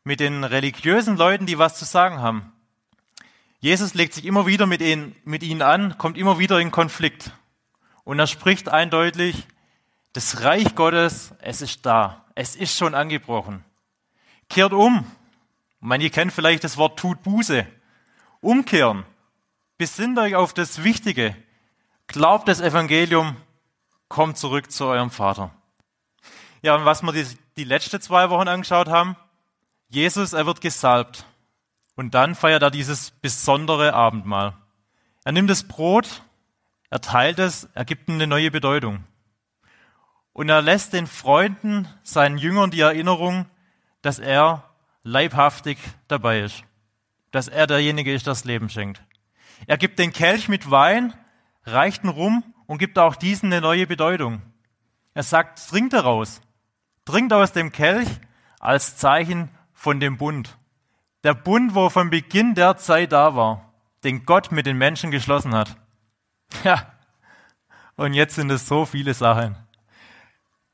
mit 0.04 0.20
den 0.20 0.44
religiösen 0.44 1.18
Leuten, 1.18 1.46
die 1.46 1.60
was 1.60 1.78
zu 1.78 1.86
sagen 1.86 2.20
haben. 2.20 2.52
Jesus 3.60 3.94
legt 3.94 4.14
sich 4.14 4.26
immer 4.26 4.46
wieder 4.46 4.66
mit 4.66 4.82
ihnen, 4.82 5.16
mit 5.24 5.44
ihnen 5.44 5.62
an, 5.62 5.98
kommt 5.98 6.18
immer 6.18 6.40
wieder 6.40 6.60
in 6.60 6.72
Konflikt. 6.72 7.32
Und 8.04 8.20
er 8.20 8.28
spricht 8.28 8.70
eindeutig, 8.70 9.48
das 10.18 10.42
Reich 10.42 10.74
Gottes, 10.74 11.36
es 11.42 11.62
ist 11.62 11.86
da. 11.86 12.26
Es 12.34 12.56
ist 12.56 12.76
schon 12.76 12.96
angebrochen. 12.96 13.64
Kehrt 14.50 14.74
um. 14.74 15.06
Manche 15.80 16.10
kennen 16.10 16.32
vielleicht 16.32 16.64
das 16.64 16.78
Wort 16.78 16.98
tut 16.98 17.22
Buße. 17.22 17.68
Umkehren. 18.40 19.06
Besinnt 19.78 20.18
euch 20.18 20.36
auf 20.36 20.56
das 20.56 20.84
Wichtige. 20.84 21.36
Glaubt 22.08 22.48
das 22.48 22.62
Evangelium. 22.62 23.38
Kommt 24.08 24.40
zurück 24.40 24.72
zu 24.72 24.86
eurem 24.86 25.12
Vater. 25.12 25.52
Ja, 26.64 26.74
und 26.76 26.86
was 26.86 27.04
wir 27.04 27.12
die, 27.12 27.28
die 27.58 27.64
letzten 27.64 28.02
zwei 28.02 28.32
Wochen 28.32 28.48
angeschaut 28.48 28.88
haben, 28.88 29.16
Jesus, 29.88 30.34
er 30.34 30.48
wird 30.48 30.62
gesalbt. 30.62 31.27
Und 31.98 32.14
dann 32.14 32.36
feiert 32.36 32.62
er 32.62 32.70
dieses 32.70 33.10
besondere 33.10 33.94
Abendmahl. 33.94 34.54
Er 35.26 35.32
nimmt 35.32 35.50
das 35.50 35.68
Brot, 35.68 36.22
er 36.92 37.02
teilt 37.02 37.40
es, 37.40 37.68
er 37.74 37.86
gibt 37.86 38.08
ihm 38.08 38.16
eine 38.16 38.28
neue 38.28 38.52
Bedeutung. 38.52 39.04
Und 40.32 40.48
er 40.48 40.62
lässt 40.62 40.94
den 40.94 41.08
Freunden, 41.08 41.88
seinen 42.04 42.38
Jüngern 42.38 42.70
die 42.70 42.82
Erinnerung, 42.82 43.48
dass 44.04 44.20
er 44.20 44.64
leibhaftig 45.02 45.80
dabei 46.08 46.42
ist. 46.42 46.64
Dass 47.32 47.48
er 47.48 47.66
derjenige 47.66 48.14
ist, 48.14 48.28
der 48.28 48.32
das 48.32 48.46
Leben 48.46 48.70
schenkt. 48.70 49.02
Er 49.66 49.80
gibt 49.80 49.98
den 49.98 50.14
Kelch 50.14 50.48
mit 50.48 50.70
Wein, 50.70 51.16
reicht 51.66 52.04
ihn 52.04 52.10
rum 52.10 52.44
und 52.68 52.78
gibt 52.78 53.00
auch 53.00 53.16
diesen 53.16 53.52
eine 53.52 53.60
neue 53.60 53.88
Bedeutung. 53.88 54.44
Er 55.16 55.24
sagt, 55.24 55.68
trinkt 55.68 55.94
daraus. 55.94 56.42
Trinkt 57.06 57.34
aus 57.34 57.54
dem 57.54 57.72
Kelch 57.72 58.08
als 58.60 58.98
Zeichen 58.98 59.50
von 59.74 60.00
dem 60.00 60.18
Bund. 60.18 60.60
Der 61.24 61.34
Bund, 61.34 61.76
wo 61.76 61.90
von 61.90 62.10
Beginn 62.10 62.56
der 62.56 62.78
Zeit 62.78 63.12
da 63.12 63.36
war, 63.36 63.74
den 64.04 64.26
Gott 64.26 64.52
mit 64.52 64.66
den 64.66 64.78
Menschen 64.78 65.12
geschlossen 65.12 65.56
hat. 65.56 65.76
Ja, 66.64 66.92
und 67.96 68.14
jetzt 68.14 68.36
sind 68.36 68.52
es 68.52 68.68
so 68.68 68.86
viele 68.86 69.14
Sachen. 69.14 69.58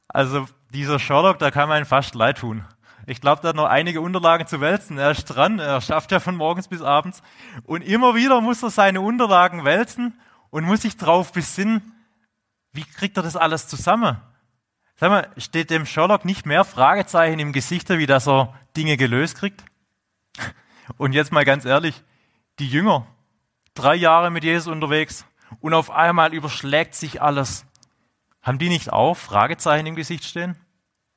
Also 0.08 0.48
dieser 0.74 1.00
Sherlock, 1.00 1.40
da 1.40 1.50
kann 1.52 1.70
man 1.70 1.86
fast 1.86 2.16
leid 2.16 2.40
tun. 2.40 2.66
Ich 3.06 3.22
glaube, 3.22 3.42
der 3.42 3.50
hat 3.50 3.56
noch 3.56 3.66
einige 3.66 4.02
Unterlagen 4.02 4.48
zu 4.48 4.62
wälzen. 4.62 4.98
Er 4.98 5.12
ist 5.12 5.26
dran, 5.26 5.60
er 5.60 5.82
schafft 5.82 6.12
ja 6.12 6.20
von 6.20 6.36
morgens 6.36 6.68
bis 6.68 6.82
abends. 6.82 7.22
Und 7.64 7.82
immer 7.82 8.16
wieder 8.16 8.40
muss 8.42 8.64
er 8.64 8.70
seine 8.70 9.02
Unterlagen 9.02 9.66
wälzen 9.66 10.20
und 10.52 10.66
muss 10.66 10.82
sich 10.82 10.98
darauf 10.98 11.32
besinnen, 11.32 11.94
wie 12.72 12.84
kriegt 12.84 13.18
er 13.18 13.24
das 13.24 13.36
alles 13.36 13.68
zusammen? 13.68 14.18
Sag 14.96 15.10
mal, 15.10 15.30
steht 15.38 15.70
dem 15.70 15.86
Sherlock 15.86 16.26
nicht 16.26 16.46
mehr 16.46 16.64
Fragezeichen 16.64 17.40
im 17.40 17.52
Gesicht, 17.52 17.90
wie 17.90 18.06
dass 18.06 18.28
er 18.28 18.54
Dinge 18.76 18.98
gelöst 18.98 19.38
kriegt? 19.38 19.64
Und 20.98 21.13
jetzt 21.13 21.32
mal 21.32 21.46
ganz 21.46 21.66
ehrlich, 21.66 22.04
die 22.60 22.68
Jünger, 22.68 23.08
drei 23.74 23.96
Jahre 23.96 24.30
mit 24.30 24.44
Jesus 24.44 24.72
unterwegs 24.72 25.25
und 25.60 25.74
auf 25.74 25.92
einmal 25.92 26.34
überschlägt 26.34 26.96
sich 26.96 27.22
alles. 27.22 27.66
Haben 28.42 28.60
die 28.60 28.70
nicht 28.70 28.92
auch 28.92 29.16
Fragezeichen 29.16 29.86
im 29.86 29.96
Gesicht 29.96 30.25
stehen? 30.25 30.58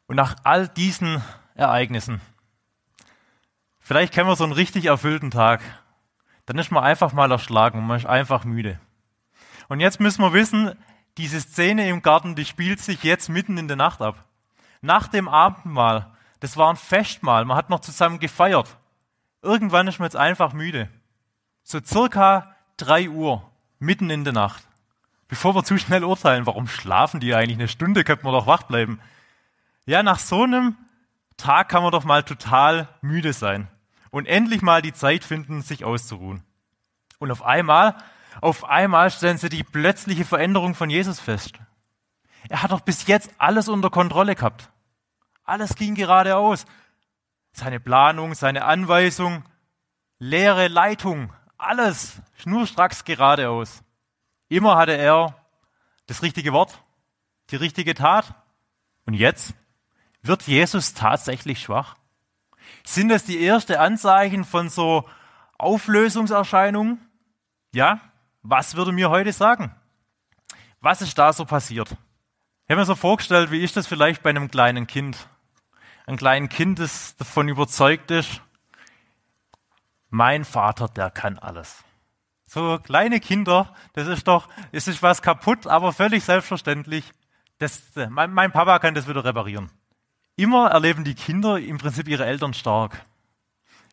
Und 0.07 0.17
nach 0.17 0.37
all 0.45 0.69
diesen 0.69 1.23
Ereignissen, 1.55 2.21
vielleicht 3.81 4.13
kennen 4.13 4.29
wir 4.29 4.37
so 4.37 4.45
einen 4.45 4.53
richtig 4.53 4.85
erfüllten 4.85 5.31
Tag, 5.31 5.61
dann 6.47 6.59
ist 6.59 6.71
man 6.71 6.85
einfach 6.85 7.13
mal 7.13 7.31
erschlagen 7.33 7.81
und 7.81 7.87
man 7.87 7.97
ist 7.97 8.07
einfach 8.07 8.45
müde. 8.45 8.81
Und 9.69 9.81
jetzt 9.81 9.99
müssen 9.99 10.23
wir 10.23 10.33
wissen, 10.33 10.77
diese 11.17 11.41
Szene 11.41 11.89
im 11.89 12.03
Garten, 12.03 12.37
die 12.37 12.45
spielt 12.45 12.81
sich 12.81 13.03
jetzt 13.03 13.29
mitten 13.29 13.59
in 13.59 13.69
der 13.69 13.77
Nacht 13.77 14.01
ab. 14.01 14.25
Nach 14.81 15.09
dem 15.09 15.29
Abendmahl, 15.29 16.15
das 16.41 16.57
war 16.57 16.71
ein 16.71 16.77
Festmahl, 16.77 17.45
man 17.45 17.57
hat 17.57 17.71
noch 17.71 17.81
zusammen 17.81 18.21
gefeiert. 18.21 18.77
Irgendwann 19.47 19.87
ist 19.87 20.01
man 20.01 20.07
jetzt 20.07 20.17
einfach 20.17 20.53
müde. 20.53 20.89
So 21.63 21.79
circa 21.81 22.57
drei 22.77 23.09
Uhr, 23.09 23.49
mitten 23.79 24.11
in 24.11 24.25
der 24.25 24.33
Nacht. 24.33 24.65
Bevor 25.29 25.55
wir 25.55 25.63
zu 25.63 25.79
schnell 25.79 26.03
urteilen, 26.03 26.47
warum 26.47 26.67
schlafen 26.67 27.21
die 27.21 27.33
eigentlich 27.33 27.57
eine 27.57 27.69
Stunde, 27.69 28.03
könnten 28.03 28.27
wir 28.27 28.33
doch 28.33 28.49
wach 28.49 28.65
bleiben. 28.65 29.01
Ja, 29.85 30.03
nach 30.03 30.19
so 30.19 30.43
einem 30.43 30.77
Tag 31.37 31.69
kann 31.69 31.85
man 31.85 31.93
doch 31.93 32.03
mal 32.03 32.25
total 32.25 32.89
müde 33.03 33.33
sein 33.33 33.69
und 34.11 34.27
endlich 34.27 34.63
mal 34.63 34.83
die 34.83 34.93
Zeit 34.93 35.23
finden, 35.23 35.63
sich 35.63 35.85
auszuruhen. 35.85 36.43
Und 37.21 37.31
auf 37.31 37.45
einmal, 37.45 37.97
auf 38.41 38.65
einmal 38.65 39.13
stellen 39.13 39.39
sie 39.39 39.49
die 39.49 39.63
plötzliche 39.63 40.25
Veränderung 40.25 40.75
von 40.75 40.91
Jesus 40.91 41.21
fest. 41.21 41.55
Er 42.49 42.65
hat 42.65 42.73
doch 42.73 42.81
bis 42.81 43.07
jetzt 43.07 43.31
alles 43.39 43.69
unter 43.69 43.91
Kontrolle 43.91 44.35
gehabt. 44.35 44.71
Alles 45.45 45.77
ging 45.77 45.95
geradeaus. 45.95 46.67
Seine 47.59 47.81
Planung, 47.81 48.35
seine 48.35 48.67
Anweisung, 48.67 49.43
leere 50.19 50.69
Leitung, 50.69 51.33
alles 51.57 52.21
schnurstracks 52.37 53.07
geradeaus. 53.07 53.83
Immer 54.51 54.77
hatte 54.77 54.93
er 54.93 55.35
das 56.07 56.21
richtige 56.21 56.53
Wort, 56.53 56.79
die 57.49 57.57
richtige 57.57 57.95
Tat. 57.95 58.35
Und 59.07 59.15
jetzt 59.15 59.55
wird 60.21 60.43
Jesus 60.43 60.93
tatsächlich 60.93 61.61
schwach? 61.61 61.97
Sind 62.85 63.09
das 63.09 63.25
die 63.25 63.43
ersten 63.43 63.77
Anzeichen 63.77 64.45
von 64.45 64.69
so 64.69 65.09
Auflösungserscheinungen? 65.57 67.01
Ja, 67.73 68.03
was 68.43 68.77
würde 68.77 68.93
mir 68.93 69.09
heute 69.09 69.33
sagen? 69.33 69.75
Was 70.81 71.01
ist 71.01 71.17
da 71.17 71.33
so 71.33 71.47
passiert? 71.47 71.91
Ich 71.91 72.71
habe 72.71 72.81
mir 72.81 72.85
so 72.85 72.97
vorgestellt, 72.97 73.51
wie 73.51 73.65
ist 73.65 73.79
das 73.79 73.87
vielleicht 73.87 74.23
bei 74.23 74.29
einem 74.29 74.51
kleinen 74.51 74.87
Kind? 74.87 75.27
Ein 76.07 76.17
kleines 76.17 76.51
Kind, 76.51 76.79
das 76.79 77.17
davon 77.17 77.49
überzeugt 77.49 78.13
ist, 78.13 78.41
mein 80.09 80.45
Vater, 80.45 80.89
der 80.89 81.11
kann 81.11 81.39
alles. 81.39 81.83
So 82.47 82.79
kleine 82.79 83.19
Kinder, 83.19 83.75
das 83.95 84.07
ist 84.07 84.29
doch, 84.29 84.49
es 84.71 84.87
ist 84.87 85.03
was 85.03 85.21
kaputt, 85.21 85.67
aber 85.67 85.93
völlig 85.93 86.23
selbstverständlich. 86.23 87.13
Das, 87.59 87.83
mein, 88.09 88.33
mein 88.33 88.53
Papa 88.53 88.79
kann 88.79 88.95
das 88.95 89.09
wieder 89.09 89.25
reparieren. 89.25 89.69
Immer 90.37 90.71
erleben 90.71 91.03
die 91.03 91.15
Kinder 91.15 91.59
im 91.59 91.79
Prinzip 91.79 92.07
ihre 92.07 92.25
Eltern 92.25 92.55
stark. 92.55 93.05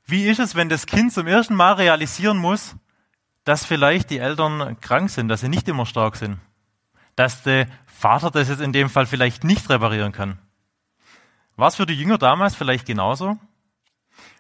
Wie 0.06 0.28
ist 0.28 0.40
es, 0.40 0.54
wenn 0.54 0.70
das 0.70 0.86
Kind 0.86 1.14
zum 1.14 1.26
ersten 1.26 1.56
Mal 1.56 1.74
realisieren 1.74 2.38
muss, 2.38 2.76
dass 3.44 3.66
vielleicht 3.66 4.12
die 4.12 4.20
Eltern 4.20 4.80
krank 4.82 5.10
sind, 5.10 5.30
dass 5.30 5.42
sie 5.42 5.50
nicht 5.50 5.68
immer 5.68 5.88
stark 5.88 6.18
sind? 6.18 6.40
Dass 7.16 7.42
der 7.42 7.68
Vater 7.88 8.30
das 8.30 8.50
jetzt 8.50 8.62
in 8.62 8.74
dem 8.74 8.90
Fall 8.90 9.08
vielleicht 9.08 9.44
nicht 9.44 9.68
reparieren 9.70 10.12
kann? 10.12 10.38
War 11.56 11.68
es 11.68 11.76
für 11.76 11.86
die 11.86 11.94
Jünger 11.94 12.18
damals 12.18 12.56
vielleicht 12.56 12.86
genauso? 12.86 13.38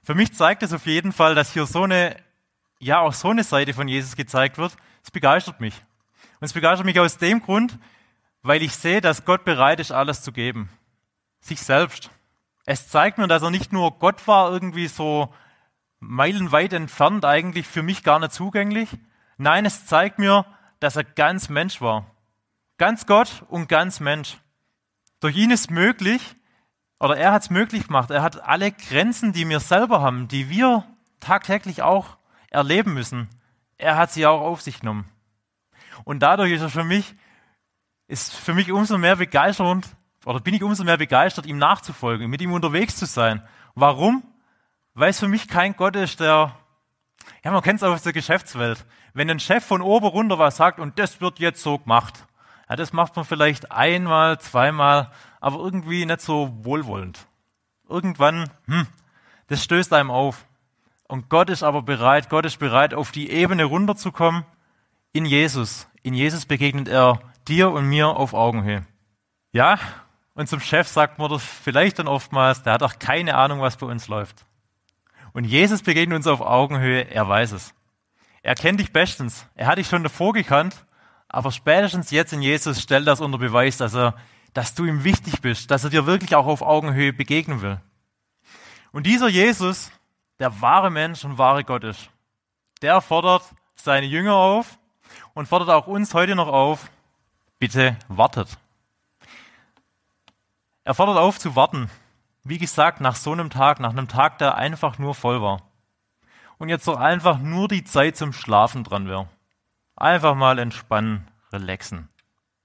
Für 0.04 0.16
mich 0.16 0.34
zeigt 0.34 0.64
es 0.64 0.74
auf 0.74 0.86
jeden 0.86 1.12
Fall, 1.12 1.36
dass 1.36 1.54
hier 1.54 1.66
so 1.66 1.84
eine, 1.84 2.18
ja, 2.80 3.00
auch 3.00 3.14
so 3.14 3.30
eine 3.30 3.44
Seite 3.44 3.74
von 3.74 3.88
Jesus 3.88 4.16
gezeigt 4.16 4.58
wird. 4.58 4.76
Es 5.04 5.12
begeistert 5.12 5.60
mich. 5.60 5.76
Und 6.40 6.46
es 6.46 6.54
begeistert 6.54 6.86
mich 6.86 7.00
aus 7.00 7.18
dem 7.18 7.42
Grund, 7.42 7.78
weil 8.42 8.62
ich 8.62 8.76
sehe, 8.76 9.02
dass 9.02 9.26
Gott 9.26 9.46
bereit 9.46 9.80
ist, 9.80 9.92
alles 9.92 10.22
zu 10.22 10.32
geben 10.32 10.70
sich 11.44 11.62
selbst. 11.62 12.10
Es 12.66 12.88
zeigt 12.88 13.18
mir, 13.18 13.28
dass 13.28 13.44
er 13.44 13.52
nicht 13.52 13.74
nur 13.74 14.00
Gott 14.00 14.28
war, 14.28 14.52
irgendwie 14.52 14.88
so 14.88 15.34
meilenweit 16.00 16.74
entfernt, 16.74 17.26
eigentlich 17.26 17.68
für 17.68 17.84
mich 17.84 18.04
gar 18.04 18.20
nicht 18.20 18.32
zugänglich. 18.32 18.90
Nein, 19.38 19.66
es 19.66 19.86
zeigt 19.86 20.20
mir, 20.20 20.46
dass 20.80 20.96
er 20.96 21.04
ganz 21.04 21.50
Mensch 21.50 21.82
war. 21.82 22.10
Ganz 22.78 23.06
Gott 23.06 23.44
und 23.50 23.68
ganz 23.68 24.00
Mensch. 24.00 24.38
Durch 25.20 25.36
ihn 25.36 25.52
ist 25.52 25.72
möglich, 25.72 26.36
oder 27.04 27.18
er 27.18 27.34
hat 27.34 27.42
es 27.42 27.50
möglich 27.50 27.88
gemacht, 27.88 28.12
er 28.12 28.22
hat 28.22 28.42
alle 28.48 28.72
Grenzen, 28.72 29.34
die 29.34 29.50
wir 29.50 29.60
selber 29.60 30.02
haben, 30.02 30.30
die 30.30 30.50
wir 30.50 30.86
tagtäglich 31.20 31.82
auch 31.82 32.16
erleben 32.50 32.94
müssen, 32.94 33.28
er 33.78 33.98
hat 33.98 34.14
sie 34.14 34.26
auch 34.26 34.40
auf 34.40 34.62
sich 34.62 34.80
genommen. 34.80 35.10
Und 36.06 36.22
dadurch 36.22 36.54
ist 36.54 36.62
er 36.62 36.70
für 36.70 36.86
mich, 36.86 37.14
ist 38.08 38.34
für 38.34 38.54
mich 38.54 38.72
umso 38.72 38.98
mehr 38.98 39.18
begeisternd, 39.18 39.86
oder 40.24 40.40
bin 40.40 40.54
ich 40.54 40.64
umso 40.64 40.86
mehr 40.86 40.96
begeistert, 40.96 41.46
ihm 41.46 41.58
nachzufolgen, 41.58 42.30
mit 42.30 42.42
ihm 42.42 42.54
unterwegs 42.54 42.96
zu 42.96 43.06
sein. 43.06 43.46
Warum? 43.76 44.24
Weil 44.94 45.10
es 45.10 45.20
für 45.20 45.28
mich 45.28 45.50
kein 45.50 45.76
Gott 45.76 45.98
ist, 45.98 46.22
der, 46.22 46.56
ja, 47.44 47.52
man 47.52 47.62
kennt 47.62 47.82
es 47.82 47.84
auch 47.84 47.92
aus 47.92 48.04
der 48.04 48.14
Geschäftswelt. 48.14 48.86
Wenn 49.14 49.30
ein 49.30 49.42
Chef 49.42 49.66
von 49.66 49.82
oben 49.82 50.06
runter 50.06 50.40
was 50.40 50.56
sagt 50.56 50.80
und 50.80 50.98
das 50.98 51.20
wird 51.20 51.40
jetzt 51.40 51.64
so 51.64 51.80
gemacht, 51.80 52.26
ja, 52.70 52.78
das 52.78 52.94
macht 52.94 53.16
man 53.18 53.26
vielleicht 53.26 53.74
einmal, 53.74 54.40
zweimal, 54.40 55.12
aber 55.44 55.60
irgendwie 55.60 56.06
nicht 56.06 56.22
so 56.22 56.52
wohlwollend. 56.64 57.28
Irgendwann, 57.90 58.50
hm, 58.66 58.88
das 59.48 59.62
stößt 59.62 59.92
einem 59.92 60.10
auf. 60.10 60.46
Und 61.08 61.30
Gott 61.30 61.50
ist 61.50 61.64
aber 61.64 61.82
bereit, 61.82 62.30
Gott 62.30 62.46
ist 62.46 62.60
bereit, 62.60 62.94
auf 62.94 63.12
die 63.12 63.30
Ebene 63.30 63.66
runterzukommen 63.66 64.46
in 65.12 65.26
Jesus. 65.26 65.90
In 66.02 66.14
Jesus 66.14 66.46
begegnet 66.46 66.88
er 66.88 67.20
dir 67.46 67.72
und 67.72 67.90
mir 67.90 68.08
auf 68.08 68.34
Augenhöhe. 68.34 68.86
Ja, 69.52 69.80
und 70.34 70.48
zum 70.48 70.62
Chef 70.62 70.88
sagt 70.88 71.20
man 71.20 71.30
das 71.30 71.44
vielleicht 71.44 72.00
dann 72.00 72.08
oftmals, 72.08 72.64
der 72.64 72.72
hat 72.72 72.84
auch 72.84 72.98
keine 72.98 73.36
Ahnung, 73.36 73.60
was 73.60 73.76
bei 73.76 73.86
uns 73.86 74.08
läuft. 74.08 74.46
Und 75.34 75.44
Jesus 75.44 75.82
begegnet 75.82 76.16
uns 76.16 76.28
auf 76.28 76.40
Augenhöhe, 76.40 77.02
er 77.12 77.28
weiß 77.28 77.52
es. 77.52 77.74
Er 78.44 78.56
kennt 78.56 78.80
dich 78.80 78.94
bestens. 78.94 79.46
Er 79.56 79.68
hat 79.68 79.78
dich 79.78 79.88
schon 79.88 80.04
davor 80.04 80.32
gekannt, 80.32 80.86
aber 81.28 81.52
spätestens 81.52 82.12
jetzt 82.12 82.32
in 82.32 82.42
Jesus 82.42 82.82
stellt 82.82 83.08
das 83.08 83.20
unter 83.20 83.38
Beweis, 83.38 83.76
dass 83.76 83.94
er, 83.94 84.16
dass 84.54 84.76
du 84.76 84.86
ihm 84.86 85.04
wichtig 85.04 85.42
bist, 85.42 85.72
dass 85.72 85.84
er 85.84 85.90
dir 85.90 86.06
wirklich 86.06 86.36
auch 86.36 86.46
auf 86.46 86.62
Augenhöhe 86.62 87.14
begegnen 87.14 87.62
will. 87.62 87.80
Und 88.92 89.08
dieser 89.08 89.28
Jesus, 89.28 89.92
der 90.40 90.62
wahre 90.62 90.92
Mensch 90.92 91.26
und 91.26 91.38
wahre 91.38 91.64
Gott 91.64 91.84
ist, 91.84 92.10
der 92.82 93.02
fordert 93.02 93.44
seine 93.76 94.06
Jünger 94.06 94.36
auf 94.36 94.78
und 95.34 95.48
fordert 95.48 95.70
auch 95.70 95.88
uns 95.88 96.14
heute 96.14 96.36
noch 96.36 96.48
auf, 96.48 96.90
bitte 97.60 97.98
wartet. 98.08 98.58
Er 100.84 100.94
fordert 100.94 101.18
auf 101.18 101.40
zu 101.40 101.56
warten. 101.56 101.90
Wie 102.44 102.58
gesagt, 102.58 103.00
nach 103.00 103.16
so 103.16 103.32
einem 103.32 103.50
Tag, 103.50 103.80
nach 103.80 103.92
einem 103.92 104.10
Tag, 104.10 104.38
der 104.38 104.56
einfach 104.56 105.00
nur 105.00 105.16
voll 105.16 105.42
war. 105.42 105.62
Und 106.58 106.70
jetzt 106.70 106.88
doch 106.88 106.98
einfach 106.98 107.40
nur 107.40 107.68
die 107.68 107.86
Zeit 107.86 108.18
zum 108.18 108.34
Schlafen 108.34 108.84
dran 108.84 109.08
wäre. 109.08 109.30
Einfach 109.96 110.36
mal 110.36 110.60
entspannen, 110.60 111.28
relaxen. 111.52 112.10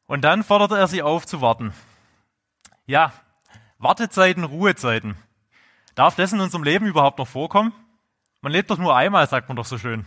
Und 0.08 0.22
dann 0.22 0.42
forderte 0.42 0.76
er 0.76 0.88
sie 0.88 1.02
auf 1.02 1.26
zu 1.26 1.42
warten. 1.42 1.72
Ja, 2.86 3.12
Wartezeiten, 3.78 4.42
Ruhezeiten. 4.42 5.16
Darf 5.94 6.16
das 6.16 6.32
in 6.32 6.40
unserem 6.40 6.64
Leben 6.64 6.86
überhaupt 6.86 7.18
noch 7.18 7.28
vorkommen? 7.28 7.72
Man 8.40 8.50
lebt 8.50 8.70
doch 8.70 8.78
nur 8.78 8.96
einmal, 8.96 9.28
sagt 9.28 9.48
man 9.48 9.56
doch 9.56 9.66
so 9.66 9.76
schön. 9.76 10.06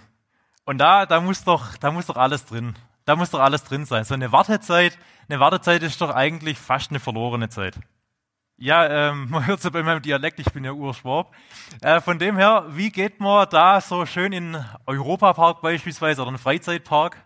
Und 0.65 0.79
da, 0.79 1.05
da 1.05 1.21
muss 1.21 1.43
doch, 1.43 1.77
da 1.77 1.91
muss 1.91 2.07
doch 2.07 2.17
alles 2.17 2.45
drin. 2.45 2.75
Da 3.05 3.15
muss 3.15 3.29
doch 3.29 3.39
alles 3.39 3.63
drin 3.63 3.85
sein. 3.85 4.03
So 4.03 4.15
eine 4.15 4.31
Wartezeit, 4.31 4.97
eine 5.29 5.39
Wartezeit 5.39 5.83
ist 5.83 6.01
doch 6.01 6.09
eigentlich 6.09 6.57
fast 6.57 6.89
eine 6.89 6.99
verlorene 6.99 7.49
Zeit. 7.49 7.79
Ja, 8.57 8.87
ähm, 8.87 9.27
man 9.29 9.45
hört 9.45 9.59
es 9.59 9.65
ja 9.65 9.69
bei 9.69 9.83
meinem 9.83 10.01
Dialekt, 10.01 10.39
ich 10.39 10.51
bin 10.51 10.63
ja 10.63 10.71
Urschwab. 10.71 11.31
Äh, 11.81 12.01
von 12.01 12.17
dem 12.17 12.37
her, 12.37 12.65
wie 12.69 12.89
geht 12.89 13.19
man 13.19 13.47
da 13.51 13.79
so 13.81 14.07
schön 14.07 14.33
in 14.33 14.65
Europapark 14.87 15.61
beispielsweise 15.61 16.21
oder 16.21 16.29
einen 16.29 16.39
Freizeitpark? 16.39 17.17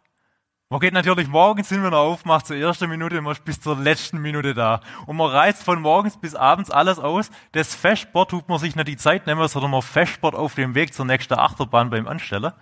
Man 0.70 0.80
geht 0.80 0.94
natürlich 0.94 1.28
morgens 1.28 1.70
hin, 1.70 1.84
wenn 1.84 1.94
er 1.94 2.00
aufmacht, 2.00 2.48
zur 2.48 2.56
ersten 2.56 2.90
Minute, 2.90 3.22
man 3.22 3.34
ist 3.34 3.46
bis 3.46 3.62
zur 3.62 3.78
letzten 3.78 4.20
Minute 4.20 4.56
da. 4.56 4.82
Und 5.06 5.16
man 5.16 5.30
reizt 5.30 5.64
von 5.64 5.80
morgens 5.80 6.18
bis 6.18 6.34
abends 6.34 6.72
alles 6.72 6.98
aus. 6.98 7.30
Das 7.52 7.76
Festsport 7.76 8.32
tut 8.32 8.50
man 8.50 8.58
sich 8.58 8.76
nicht 8.76 8.88
die 8.88 8.98
Zeit 8.98 9.28
nehmen, 9.28 9.48
sondern 9.48 9.70
man 9.70 9.84
Festsport 9.84 10.34
auf 10.34 10.56
dem 10.56 10.74
Weg 10.74 10.92
zur 10.92 11.06
nächsten 11.06 11.36
Achterbahn 11.36 11.92
beim 11.92 12.08
Ansteller. 12.08 12.56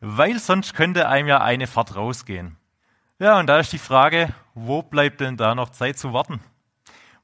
Weil 0.00 0.38
sonst 0.38 0.74
könnte 0.74 1.08
einem 1.08 1.28
ja 1.28 1.40
eine 1.40 1.66
Fahrt 1.66 1.96
rausgehen. 1.96 2.58
Ja, 3.18 3.38
und 3.38 3.46
da 3.46 3.58
ist 3.58 3.72
die 3.72 3.78
Frage, 3.78 4.34
wo 4.52 4.82
bleibt 4.82 5.22
denn 5.22 5.38
da 5.38 5.54
noch 5.54 5.70
Zeit 5.70 5.98
zu 5.98 6.12
warten? 6.12 6.40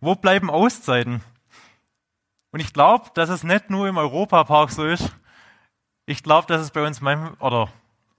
Wo 0.01 0.15
bleiben 0.15 0.49
Auszeiten? 0.49 1.21
Und 2.53 2.61
ich 2.61 2.73
glaube, 2.73 3.11
dass 3.13 3.29
es 3.29 3.45
nicht 3.45 3.69
nur 3.69 3.87
im 3.87 3.99
Europapark 3.99 4.71
so 4.71 4.87
ist. 4.87 5.15
Ich 6.07 6.23
glaube, 6.23 6.47
dass 6.47 6.63
es 6.63 6.71
bei 6.71 6.87
uns 6.87 7.03
manchmal, 7.03 7.35
oder 7.35 7.69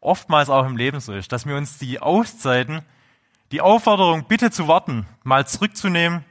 oftmals 0.04 0.50
auch 0.50 0.66
im 0.66 0.78
Leben 0.78 1.00
so 1.00 1.14
ist, 1.14 1.32
dass 1.32 1.46
wir 1.46 1.56
uns 1.56 1.78
die 1.78 2.00
Auszeiten, 2.00 2.84
die 3.52 3.62
Aufforderung, 3.62 4.26
bitte 4.26 4.52
zu 4.52 4.68
warten, 4.68 5.06
mal 5.24 5.48
zurückzunehmen, 5.48 6.26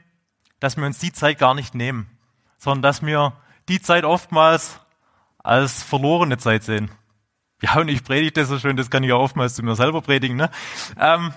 dass 0.59 0.77
wir 0.77 0.85
uns 0.85 0.99
die 0.99 1.13
Zeit 1.13 1.39
gar 1.39 1.53
nicht 1.53 1.75
nehmen, 1.75 2.09
sondern 2.57 2.81
dass 2.81 3.05
wir 3.05 3.33
die 3.69 3.81
Zeit 3.81 4.03
oftmals 4.03 4.79
als 5.37 5.83
verlorene 5.83 6.37
Zeit 6.37 6.63
sehen. 6.63 6.91
Ja, 7.61 7.79
und 7.79 7.87
ich 7.87 8.03
predige 8.03 8.33
das 8.33 8.49
so 8.49 8.59
schön, 8.59 8.75
das 8.75 8.89
kann 8.89 9.03
ich 9.03 9.09
ja 9.09 9.15
oftmals 9.15 9.55
zu 9.55 9.63
mir 9.63 9.75
selber 9.75 10.01
predigen. 10.01 10.35
Ne? 10.35 10.49
Ähm, 10.97 11.33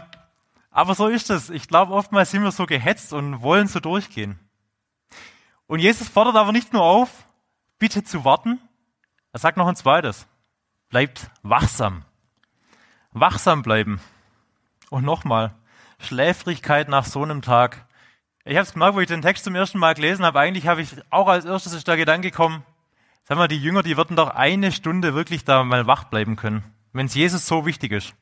aber 0.71 0.95
so 0.95 1.07
ist 1.07 1.31
es. 1.31 1.51
Ich 1.51 1.69
glaube, 1.69 1.93
oftmals 1.93 2.31
sind 2.31 2.43
wir 2.43 2.53
so 2.53 2.67
gehetzt 2.67 3.13
und 3.13 3.43
wollen 3.43 3.69
so 3.69 3.81
durchgehen. 3.81 4.39
Und 5.67 5.79
Jesus 5.79 6.09
fordert 6.09 6.37
aber 6.37 6.53
nicht 6.53 6.73
nur 6.73 6.83
auf, 6.83 7.27
bitte 7.79 8.05
zu 8.05 8.25
warten. 8.25 8.61
Er 9.33 9.41
sagt 9.41 9.57
noch 9.57 9.69
ein 9.69 9.77
zweites. 9.77 10.27
Bleibt 10.89 11.31
wachsam. 11.43 12.05
Wachsam 13.19 13.63
bleiben. 13.63 13.99
Und 14.91 15.05
nochmal, 15.05 15.55
Schläfrigkeit 15.99 16.89
nach 16.89 17.07
so 17.07 17.23
einem 17.23 17.41
Tag. 17.41 17.87
Ich 18.45 18.57
habe 18.57 18.65
es 18.65 18.75
gemerkt, 18.75 18.95
wo 18.95 19.01
ich 19.01 19.09
den 19.09 19.23
Text 19.23 19.45
zum 19.45 19.55
ersten 19.55 19.79
Mal 19.79 19.95
gelesen 19.95 20.25
habe. 20.25 20.39
Eigentlich 20.39 20.69
habe 20.69 20.83
ich 20.83 20.91
auch 21.11 21.27
als 21.27 21.47
erstes 21.47 21.73
ist 21.73 21.89
der 21.89 21.97
Gedanke 21.97 22.31
gekommen, 22.31 22.63
sag 23.25 23.39
mal, 23.39 23.49
die 23.49 23.61
Jünger, 23.61 23.83
die 23.83 23.97
würden 23.97 24.17
doch 24.17 24.29
eine 24.29 24.71
Stunde 24.71 25.15
wirklich 25.15 25.45
da 25.45 25.65
mal 25.65 25.87
wach 25.87 26.05
bleiben 26.05 26.37
können, 26.37 26.63
wenn 26.93 27.07
es 27.07 27.15
Jesus 27.15 27.47
so 27.47 27.65
wichtig 27.65 27.93
ist. 27.93 28.15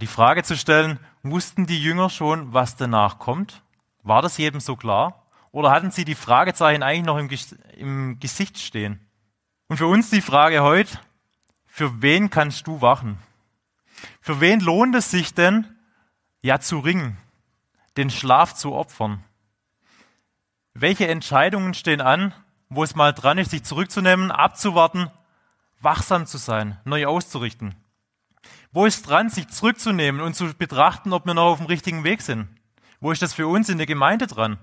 Die 0.00 0.06
Frage 0.06 0.42
zu 0.42 0.56
stellen, 0.56 0.98
wussten 1.22 1.66
die 1.66 1.82
Jünger 1.82 2.08
schon, 2.08 2.54
was 2.54 2.76
danach 2.76 3.18
kommt? 3.18 3.62
War 4.02 4.22
das 4.22 4.38
jedem 4.38 4.60
so 4.60 4.76
klar? 4.76 5.26
Oder 5.50 5.70
hatten 5.70 5.90
sie 5.90 6.06
die 6.06 6.14
Fragezeichen 6.14 6.82
eigentlich 6.82 7.04
noch 7.04 7.18
im, 7.18 7.28
im 7.76 8.18
Gesicht 8.18 8.58
stehen? 8.58 9.06
Und 9.68 9.76
für 9.76 9.86
uns 9.86 10.08
die 10.08 10.22
Frage 10.22 10.62
heute, 10.62 10.98
für 11.66 12.00
wen 12.00 12.30
kannst 12.30 12.66
du 12.66 12.80
wachen? 12.80 13.18
Für 14.20 14.40
wen 14.40 14.60
lohnt 14.60 14.94
es 14.94 15.10
sich 15.10 15.34
denn, 15.34 15.66
ja 16.40 16.60
zu 16.60 16.78
ringen, 16.78 17.16
den 17.96 18.10
Schlaf 18.10 18.54
zu 18.54 18.72
opfern? 18.72 19.22
Welche 20.74 21.08
Entscheidungen 21.08 21.74
stehen 21.74 22.00
an, 22.00 22.34
wo 22.68 22.82
es 22.82 22.94
mal 22.94 23.12
dran 23.12 23.38
ist, 23.38 23.50
sich 23.50 23.64
zurückzunehmen, 23.64 24.30
abzuwarten, 24.30 25.10
wachsam 25.80 26.26
zu 26.26 26.38
sein, 26.38 26.78
neu 26.84 27.06
auszurichten? 27.06 27.74
Wo 28.72 28.86
ist 28.86 29.02
dran, 29.02 29.28
sich 29.28 29.48
zurückzunehmen 29.48 30.20
und 30.20 30.34
zu 30.34 30.54
betrachten, 30.54 31.12
ob 31.12 31.26
wir 31.26 31.34
noch 31.34 31.52
auf 31.52 31.58
dem 31.58 31.66
richtigen 31.66 32.04
Weg 32.04 32.22
sind? 32.22 32.48
Wo 33.00 33.12
ist 33.12 33.20
das 33.20 33.34
für 33.34 33.46
uns 33.46 33.68
in 33.68 33.78
der 33.78 33.86
Gemeinde 33.86 34.26
dran? 34.26 34.58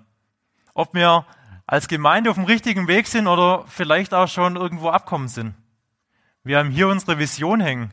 Ob 0.73 0.93
wir 0.93 1.25
als 1.67 1.87
Gemeinde 1.87 2.31
auf 2.31 2.35
dem 2.35 2.45
richtigen 2.45 2.87
Weg 2.87 3.05
sind 3.05 3.27
oder 3.27 3.63
vielleicht 3.67 4.13
auch 4.15 4.27
schon 4.27 4.55
irgendwo 4.55 4.89
abkommen 4.89 5.27
sind. 5.27 5.53
Wir 6.43 6.57
haben 6.57 6.71
hier 6.71 6.87
unsere 6.87 7.19
Vision 7.19 7.59
hängen, 7.59 7.91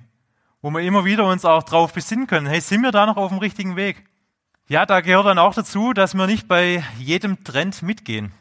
wo 0.66 0.70
wir 0.72 0.81
immer 0.81 1.05
wieder 1.05 1.26
uns 1.26 1.44
auch 1.44 1.62
drauf 1.62 1.92
besinnen 1.92 2.26
können. 2.26 2.48
Hey, 2.48 2.61
sind 2.61 2.83
wir 2.83 2.90
da 2.90 3.07
noch 3.07 3.16
auf 3.16 3.29
dem 3.29 3.38
richtigen 3.38 3.76
Weg? 3.76 4.02
Ja, 4.66 4.85
da 4.85 5.00
gehört 5.00 5.26
dann 5.26 5.38
auch 5.38 5.55
dazu, 5.55 5.92
dass 5.92 6.14
wir 6.14 6.26
nicht 6.26 6.48
bei 6.48 6.83
jedem 6.98 7.44
Trend 7.44 7.83
mitgehen. 7.83 8.33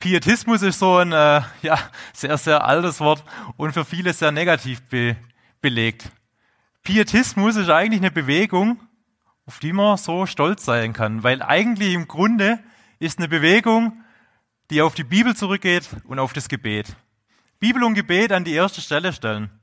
Pietismus 0.00 0.62
ist 0.62 0.80
so 0.80 0.96
ein 0.96 1.12
äh, 1.12 1.42
ja, 1.62 1.78
sehr, 2.12 2.36
sehr 2.38 2.64
altes 2.64 2.98
Wort 2.98 3.22
und 3.56 3.70
für 3.70 3.84
viele 3.84 4.12
sehr 4.12 4.32
negativ 4.32 4.82
be 4.88 5.14
belegt. 5.60 6.10
Pietismus 6.82 7.54
ist 7.54 7.70
eigentlich 7.70 8.00
eine 8.00 8.10
Bewegung, 8.10 8.80
auf 9.46 9.60
die 9.60 9.72
man 9.72 9.98
so 9.98 10.26
stolz 10.26 10.64
sein 10.64 10.92
kann, 10.92 11.22
weil 11.22 11.40
eigentlich 11.40 11.94
im 11.94 12.08
Grunde 12.08 12.58
ist 12.98 13.20
eine 13.20 13.28
Bewegung, 13.28 14.02
die 14.70 14.82
auf 14.82 14.96
die 14.96 15.04
Bibel 15.04 15.36
zurückgeht 15.36 15.88
und 16.02 16.18
auf 16.18 16.32
das 16.32 16.48
Gebet. 16.48 16.96
Bibel 17.60 17.84
und 17.84 17.94
Gebet 17.94 18.32
an 18.32 18.42
die 18.42 18.54
erste 18.54 18.80
Stelle 18.80 19.12
stellen. 19.12 19.61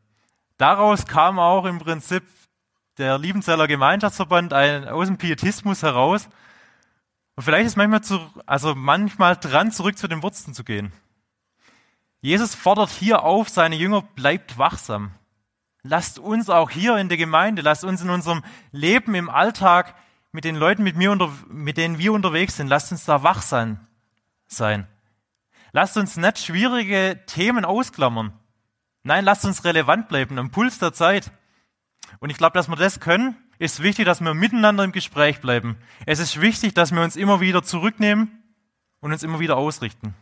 Daraus 0.60 1.06
kam 1.06 1.40
auch 1.40 1.64
im 1.64 1.80
Prinzip 1.80 2.24
der 2.98 3.18
Liebenzeller 3.18 3.66
Gemeinschaftsverband 3.66 4.52
ein, 4.52 4.90
aus 4.90 5.08
dem 5.08 5.18
Pietismus 5.18 5.84
heraus. 5.84 6.28
Und 7.38 7.44
vielleicht 7.44 7.66
ist 7.66 7.78
manchmal, 7.78 8.02
zu, 8.02 8.20
also 8.46 8.76
manchmal 8.76 9.38
dran, 9.38 9.72
zurück 9.72 9.98
zu 9.98 10.10
den 10.10 10.22
Wurzeln 10.22 10.54
zu 10.54 10.66
gehen. 10.66 10.92
Jesus 12.20 12.56
fordert 12.56 12.90
hier 12.90 13.24
auf, 13.24 13.48
seine 13.48 13.78
Jünger, 13.78 14.02
bleibt 14.02 14.58
wachsam. 14.58 15.12
Lasst 15.82 16.20
uns 16.20 16.50
auch 16.50 16.70
hier 16.70 16.98
in 16.98 17.08
der 17.08 17.18
Gemeinde, 17.18 17.62
lasst 17.62 17.86
uns 17.86 18.02
in 18.02 18.10
unserem 18.10 18.44
Leben 18.74 19.16
im 19.16 19.30
Alltag 19.30 19.96
mit 20.34 20.44
den 20.44 20.58
Leuten, 20.58 20.84
mit, 20.84 20.98
mir 20.98 21.14
unter, 21.14 21.32
mit 21.48 21.78
denen 21.78 22.00
wir 22.00 22.12
unterwegs 22.12 22.58
sind, 22.58 22.68
lasst 22.68 22.92
uns 22.92 23.06
da 23.06 23.24
wach 23.24 23.44
sein. 23.44 23.88
sein. 24.48 24.88
Lasst 25.72 25.96
uns 25.96 26.18
nicht 26.18 26.40
schwierige 26.40 27.22
Themen 27.28 27.64
ausklammern. 27.64 28.34
Nein, 29.04 29.26
lasst 29.26 29.46
uns 29.46 29.64
relevant 29.64 30.10
bleiben, 30.10 30.38
am 30.38 30.52
Puls 30.52 30.80
der 30.80 30.94
Zeit. 30.94 31.32
Und 32.20 32.30
ich 32.30 32.38
glaube, 32.38 32.54
dass 32.54 32.68
wir 32.68 32.76
das 32.76 33.00
können, 33.00 33.36
ist 33.60 33.84
wichtig, 33.84 34.06
dass 34.06 34.22
wir 34.22 34.34
miteinander 34.34 34.84
im 34.84 34.92
Gespräch 34.92 35.42
bleiben. 35.42 35.78
Es 36.06 36.20
ist 36.20 36.42
wichtig, 36.42 36.74
dass 36.74 36.92
wir 36.92 37.02
uns 37.02 37.16
immer 37.16 37.42
wieder 37.42 37.64
zurücknehmen 37.64 38.44
und 39.02 39.12
uns 39.12 39.24
immer 39.24 39.40
wieder 39.40 39.58
ausrichten. 39.58 40.16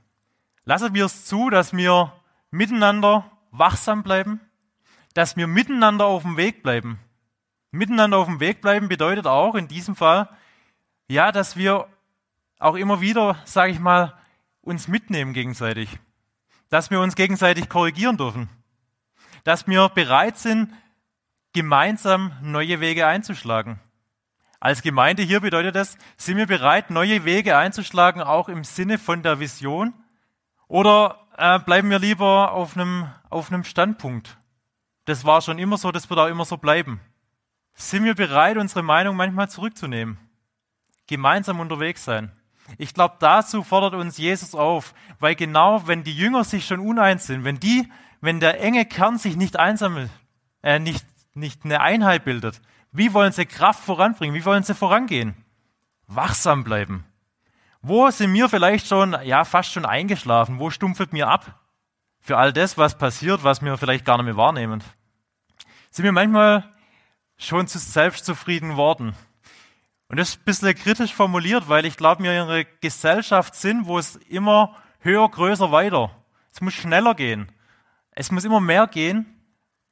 Lassen 0.66 0.94
wir 0.94 1.06
es 1.06 1.26
zu, 1.26 1.50
dass 1.50 1.74
wir 1.74 2.14
miteinander 2.52 3.32
wachsam 3.52 4.04
bleiben, 4.04 4.42
dass 5.14 5.38
wir 5.38 5.48
miteinander 5.48 6.06
auf 6.06 6.24
dem 6.24 6.38
Weg 6.38 6.62
bleiben. 6.64 7.00
Miteinander 7.72 8.18
auf 8.18 8.28
dem 8.28 8.40
Weg 8.40 8.62
bleiben 8.62 8.88
bedeutet 8.88 9.28
auch 9.28 9.56
in 9.56 9.68
diesem 9.68 9.96
Fall, 9.96 10.30
ja, 11.08 11.32
dass 11.32 11.56
wir 11.56 11.88
auch 12.60 12.76
immer 12.76 13.02
wieder, 13.02 13.38
sage 13.46 13.72
ich 13.72 13.80
mal, 13.80 14.14
uns 14.62 14.88
mitnehmen 14.88 15.34
gegenseitig. 15.34 16.00
Dass 16.70 16.92
wir 16.92 17.00
uns 17.00 17.16
gegenseitig 17.16 17.70
korrigieren 17.70 18.18
dürfen. 18.18 18.50
Dass 19.48 19.66
wir 19.66 19.88
bereit 19.88 20.38
sind, 20.38 20.74
gemeinsam 21.54 22.34
neue 22.42 22.82
Wege 22.82 23.08
einzuschlagen. 23.08 23.80
Als 24.60 24.82
Gemeinde 24.82 25.24
hier 25.24 25.40
bedeutet 25.40 25.74
das, 25.74 25.98
sind 26.18 26.36
wir 26.36 26.48
bereit, 26.48 26.90
neue 26.90 27.24
Wege 27.24 27.56
einzuschlagen, 27.56 28.22
auch 28.22 28.50
im 28.50 28.66
Sinne 28.66 28.98
von 28.98 29.24
der 29.24 29.40
Vision? 29.40 29.94
Oder 30.68 31.26
äh, 31.38 31.60
bleiben 31.60 31.90
wir 31.90 31.98
lieber 31.98 32.52
auf 32.52 32.76
einem, 32.76 33.08
auf 33.30 33.50
einem 33.50 33.64
Standpunkt? 33.64 34.38
Das 35.06 35.24
war 35.24 35.40
schon 35.42 35.60
immer 35.60 35.78
so, 35.78 35.94
das 35.94 36.10
wird 36.10 36.20
auch 36.20 36.28
immer 36.28 36.44
so 36.44 36.58
bleiben. 36.58 37.00
Sind 37.74 38.04
wir 38.04 38.16
bereit, 38.16 38.58
unsere 38.58 38.84
Meinung 38.84 39.16
manchmal 39.16 39.50
zurückzunehmen? 39.50 40.18
Gemeinsam 41.08 41.62
unterwegs 41.62 42.04
sein. 42.04 42.34
Ich 42.78 42.94
glaube, 42.94 43.16
dazu 43.20 43.64
fordert 43.64 43.94
uns 43.94 44.18
Jesus 44.18 44.54
auf, 44.54 44.94
weil 45.22 45.36
genau, 45.36 45.88
wenn 45.88 46.04
die 46.04 46.12
Jünger 46.18 46.44
sich 46.44 46.68
schon 46.68 46.82
uneins 46.82 47.28
sind, 47.28 47.46
wenn 47.46 47.62
die, 47.62 47.90
wenn 48.22 48.40
der 48.40 48.62
enge 48.62 48.86
Kern 48.86 49.18
sich 49.18 49.36
nicht 49.36 49.58
einsam, 49.58 50.10
äh, 50.64 50.80
nicht, 50.80 51.06
nicht 51.34 51.66
eine 51.66 51.82
Einheit 51.82 52.26
bildet, 52.26 52.62
wie 52.92 53.14
wollen 53.14 53.32
sie 53.32 53.46
Kraft 53.46 53.84
voranbringen? 53.84 54.36
Wie 54.36 54.46
wollen 54.46 54.64
sie 54.64 54.74
vorangehen? 54.74 55.36
Wachsam 56.08 56.64
bleiben. 56.64 57.06
Wo 57.82 58.10
sind 58.10 58.34
wir 58.34 58.50
vielleicht 58.50 58.88
schon, 58.88 59.16
ja, 59.24 59.44
fast 59.44 59.72
schon 59.72 59.86
eingeschlafen? 59.86 60.60
Wo 60.60 60.70
stumpft 60.70 61.14
mir 61.14 61.28
ab? 61.28 61.60
Für 62.20 62.38
all 62.38 62.54
das, 62.54 62.78
was 62.78 62.98
passiert, 62.98 63.44
was 63.44 63.62
wir 63.62 63.78
vielleicht 63.78 64.06
gar 64.06 64.18
nicht 64.18 64.26
mehr 64.26 64.38
wahrnehmen 64.38 64.84
sind 65.98 66.04
wir 66.04 66.12
manchmal 66.12 66.64
schon 67.38 67.68
zu 67.68 67.80
selbstzufrieden 67.80 68.78
worden. 68.78 69.16
Und 70.10 70.18
das 70.18 70.30
ist 70.30 70.42
ein 70.42 70.46
bisschen 70.46 70.76
kritisch 70.76 71.14
formuliert, 71.14 71.70
weil 71.70 71.86
ich 71.86 71.98
glaube, 71.98 72.24
wir 72.24 72.34
in 72.34 72.48
einer 72.48 72.64
Gesellschaft 72.64 73.56
sind, 73.56 73.88
wo 73.88 73.98
es 73.98 74.16
immer 74.16 74.76
höher, 75.00 75.28
größer, 75.28 75.72
weiter. 75.72 76.12
Es 76.54 76.62
muss 76.62 76.76
schneller 76.76 77.16
gehen. 77.16 77.52
Es 78.20 78.32
muss 78.32 78.46
immer 78.46 78.60
mehr 78.60 78.88
gehen. 78.88 79.28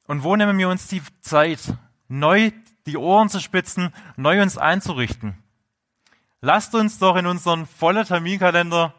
Und 0.08 0.24
wo 0.24 0.34
nehmen 0.34 0.58
wir 0.58 0.68
uns 0.68 0.88
die 0.88 1.00
Zeit, 1.20 1.60
neu 2.08 2.50
die 2.84 2.96
Ohren 2.96 3.28
zu 3.28 3.38
spitzen, 3.38 3.94
neu 4.16 4.42
uns 4.42 4.58
einzurichten? 4.58 5.40
Lasst 6.40 6.74
uns 6.74 6.98
doch 6.98 7.14
in 7.14 7.26
unseren 7.26 7.66
vollen 7.66 8.04
Terminkalender 8.04 8.94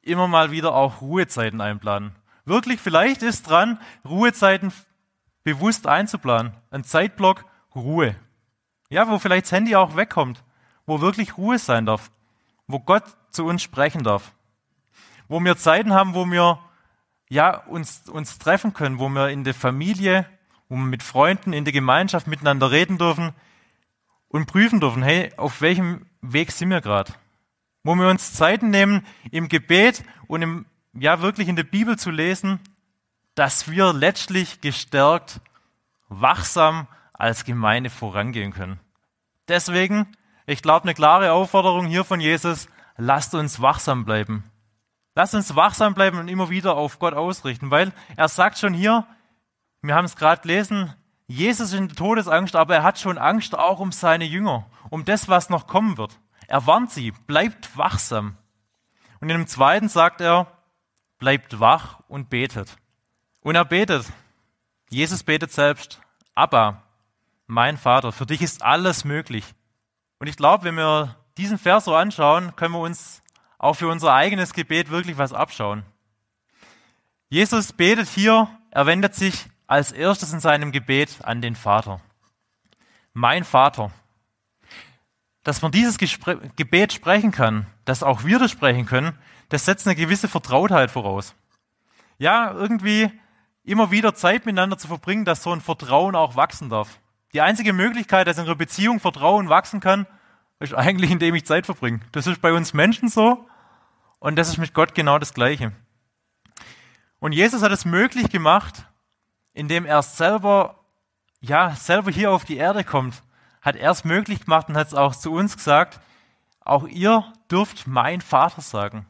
immer 0.00 0.28
mal 0.28 0.52
wieder 0.52 0.76
auch 0.76 1.00
Ruhezeiten 1.00 1.60
einplanen. 1.60 2.12
Wirklich, 2.44 2.78
vielleicht 2.78 3.22
ist 3.22 3.50
dran, 3.50 3.80
Ruhezeiten 4.04 4.72
bewusst 5.42 5.88
einzuplanen. 5.88 6.52
Ein 6.70 6.84
Zeitblock 6.84 7.46
Ruhe. 7.74 8.14
Ja, 8.90 9.08
wo 9.08 9.18
vielleicht 9.18 9.46
das 9.46 9.52
Handy 9.52 9.74
auch 9.74 9.96
wegkommt. 9.96 10.44
Wo 10.86 11.00
wirklich 11.00 11.36
Ruhe 11.36 11.58
sein 11.58 11.84
darf. 11.84 12.12
Wo 12.68 12.78
Gott 12.78 13.02
zu 13.30 13.44
uns 13.44 13.60
sprechen 13.60 14.04
darf. 14.04 14.32
Wo 15.26 15.40
wir 15.40 15.56
Zeiten 15.56 15.92
haben, 15.94 16.14
wo 16.14 16.24
wir 16.26 16.60
ja, 17.28 17.56
uns, 17.56 18.08
uns 18.08 18.38
treffen 18.38 18.72
können, 18.72 18.98
wo 18.98 19.08
wir 19.08 19.28
in 19.28 19.44
der 19.44 19.54
Familie, 19.54 20.26
wo 20.68 20.76
wir 20.76 20.84
mit 20.84 21.02
Freunden 21.02 21.52
in 21.52 21.64
der 21.64 21.72
Gemeinschaft 21.72 22.26
miteinander 22.26 22.70
reden 22.70 22.98
dürfen 22.98 23.32
und 24.28 24.46
prüfen 24.46 24.80
dürfen, 24.80 25.02
hey, 25.02 25.32
auf 25.36 25.60
welchem 25.60 26.06
Weg 26.20 26.52
sind 26.52 26.70
wir 26.70 26.80
gerade? 26.80 27.12
Wo 27.84 27.94
wir 27.94 28.08
uns 28.08 28.32
Zeiten 28.32 28.70
nehmen, 28.70 29.06
im 29.30 29.48
Gebet 29.48 30.04
und 30.26 30.42
im, 30.42 30.66
ja, 30.92 31.22
wirklich 31.22 31.48
in 31.48 31.56
der 31.56 31.64
Bibel 31.64 31.98
zu 31.98 32.10
lesen, 32.10 32.60
dass 33.34 33.70
wir 33.70 33.92
letztlich 33.92 34.60
gestärkt, 34.60 35.40
wachsam 36.08 36.88
als 37.12 37.44
Gemeinde 37.44 37.90
vorangehen 37.90 38.52
können. 38.52 38.80
Deswegen, 39.48 40.06
ich 40.46 40.62
glaube, 40.62 40.84
eine 40.84 40.94
klare 40.94 41.32
Aufforderung 41.32 41.86
hier 41.86 42.04
von 42.04 42.20
Jesus, 42.20 42.68
lasst 42.96 43.34
uns 43.34 43.60
wachsam 43.60 44.04
bleiben. 44.04 44.44
Lasst 45.18 45.34
uns 45.34 45.56
wachsam 45.56 45.94
bleiben 45.94 46.16
und 46.16 46.28
immer 46.28 46.48
wieder 46.48 46.76
auf 46.76 47.00
Gott 47.00 47.12
ausrichten, 47.12 47.72
weil 47.72 47.92
er 48.14 48.28
sagt 48.28 48.56
schon 48.56 48.72
hier, 48.72 49.04
wir 49.82 49.96
haben 49.96 50.04
es 50.04 50.14
gerade 50.14 50.42
gelesen, 50.42 50.94
Jesus 51.26 51.72
ist 51.72 51.74
in 51.80 51.88
Todesangst, 51.88 52.54
aber 52.54 52.76
er 52.76 52.82
hat 52.84 53.00
schon 53.00 53.18
Angst 53.18 53.58
auch 53.58 53.80
um 53.80 53.90
seine 53.90 54.24
Jünger, 54.24 54.66
um 54.90 55.04
das, 55.04 55.28
was 55.28 55.50
noch 55.50 55.66
kommen 55.66 55.98
wird. 55.98 56.20
Er 56.46 56.68
warnt 56.68 56.92
sie, 56.92 57.10
bleibt 57.10 57.76
wachsam. 57.76 58.36
Und 59.18 59.28
in 59.28 59.38
dem 59.38 59.48
zweiten 59.48 59.88
sagt 59.88 60.20
er, 60.20 60.46
bleibt 61.18 61.58
wach 61.58 61.98
und 62.06 62.30
betet. 62.30 62.76
Und 63.40 63.56
er 63.56 63.64
betet. 63.64 64.06
Jesus 64.88 65.24
betet 65.24 65.50
selbst, 65.50 66.00
Abba, 66.36 66.84
mein 67.48 67.76
Vater, 67.76 68.12
für 68.12 68.26
dich 68.26 68.40
ist 68.40 68.62
alles 68.62 69.04
möglich. 69.04 69.52
Und 70.20 70.28
ich 70.28 70.36
glaube, 70.36 70.62
wenn 70.62 70.76
wir 70.76 71.16
diesen 71.36 71.58
Vers 71.58 71.86
so 71.86 71.96
anschauen, 71.96 72.54
können 72.54 72.74
wir 72.74 72.80
uns 72.82 73.20
auch 73.58 73.74
für 73.74 73.88
unser 73.88 74.14
eigenes 74.14 74.52
Gebet 74.52 74.90
wirklich 74.90 75.18
was 75.18 75.32
abschauen. 75.32 75.84
Jesus 77.28 77.72
betet 77.72 78.08
hier, 78.08 78.48
er 78.70 78.86
wendet 78.86 79.14
sich 79.14 79.46
als 79.66 79.92
erstes 79.92 80.32
in 80.32 80.40
seinem 80.40 80.72
Gebet 80.72 81.18
an 81.22 81.42
den 81.42 81.56
Vater. 81.56 82.00
Mein 83.12 83.44
Vater. 83.44 83.90
Dass 85.42 85.60
man 85.60 85.72
dieses 85.72 85.98
Gespr 85.98 86.36
Gebet 86.56 86.92
sprechen 86.92 87.32
kann, 87.32 87.66
dass 87.84 88.02
auch 88.02 88.24
wir 88.24 88.38
das 88.38 88.50
sprechen 88.50 88.86
können, 88.86 89.18
das 89.48 89.64
setzt 89.64 89.86
eine 89.86 89.96
gewisse 89.96 90.28
Vertrautheit 90.28 90.90
voraus. 90.90 91.34
Ja, 92.18 92.52
irgendwie 92.52 93.10
immer 93.64 93.90
wieder 93.90 94.14
Zeit 94.14 94.46
miteinander 94.46 94.78
zu 94.78 94.88
verbringen, 94.88 95.24
dass 95.24 95.42
so 95.42 95.52
ein 95.52 95.60
Vertrauen 95.60 96.14
auch 96.14 96.36
wachsen 96.36 96.70
darf. 96.70 96.98
Die 97.32 97.40
einzige 97.40 97.72
Möglichkeit, 97.72 98.26
dass 98.26 98.38
in 98.38 98.44
einer 98.44 98.54
Beziehung 98.54 99.00
Vertrauen 99.00 99.48
wachsen 99.48 99.80
kann, 99.80 100.06
ist 100.60 100.74
eigentlich, 100.74 101.10
indem 101.10 101.34
ich 101.34 101.44
Zeit 101.44 101.66
verbringe. 101.66 102.00
Das 102.12 102.26
ist 102.26 102.40
bei 102.40 102.52
uns 102.52 102.72
Menschen 102.72 103.08
so 103.08 103.47
und 104.20 104.36
das 104.36 104.48
ist 104.48 104.58
mit 104.58 104.74
Gott 104.74 104.94
genau 104.94 105.18
das 105.18 105.34
Gleiche. 105.34 105.72
Und 107.20 107.32
Jesus 107.32 107.62
hat 107.62 107.72
es 107.72 107.84
möglich 107.84 108.30
gemacht, 108.30 108.86
indem 109.52 109.86
er 109.86 110.02
selber, 110.02 110.84
ja, 111.40 111.74
selber 111.74 112.10
hier 112.10 112.30
auf 112.30 112.44
die 112.44 112.56
Erde 112.56 112.84
kommt, 112.84 113.22
hat 113.60 113.76
er 113.76 113.90
es 113.90 114.04
möglich 114.04 114.44
gemacht 114.44 114.68
und 114.68 114.76
hat 114.76 114.88
es 114.88 114.94
auch 114.94 115.14
zu 115.14 115.32
uns 115.32 115.56
gesagt, 115.56 116.00
auch 116.60 116.86
ihr 116.86 117.32
dürft 117.50 117.86
mein 117.86 118.20
Vater 118.20 118.60
sagen. 118.60 119.06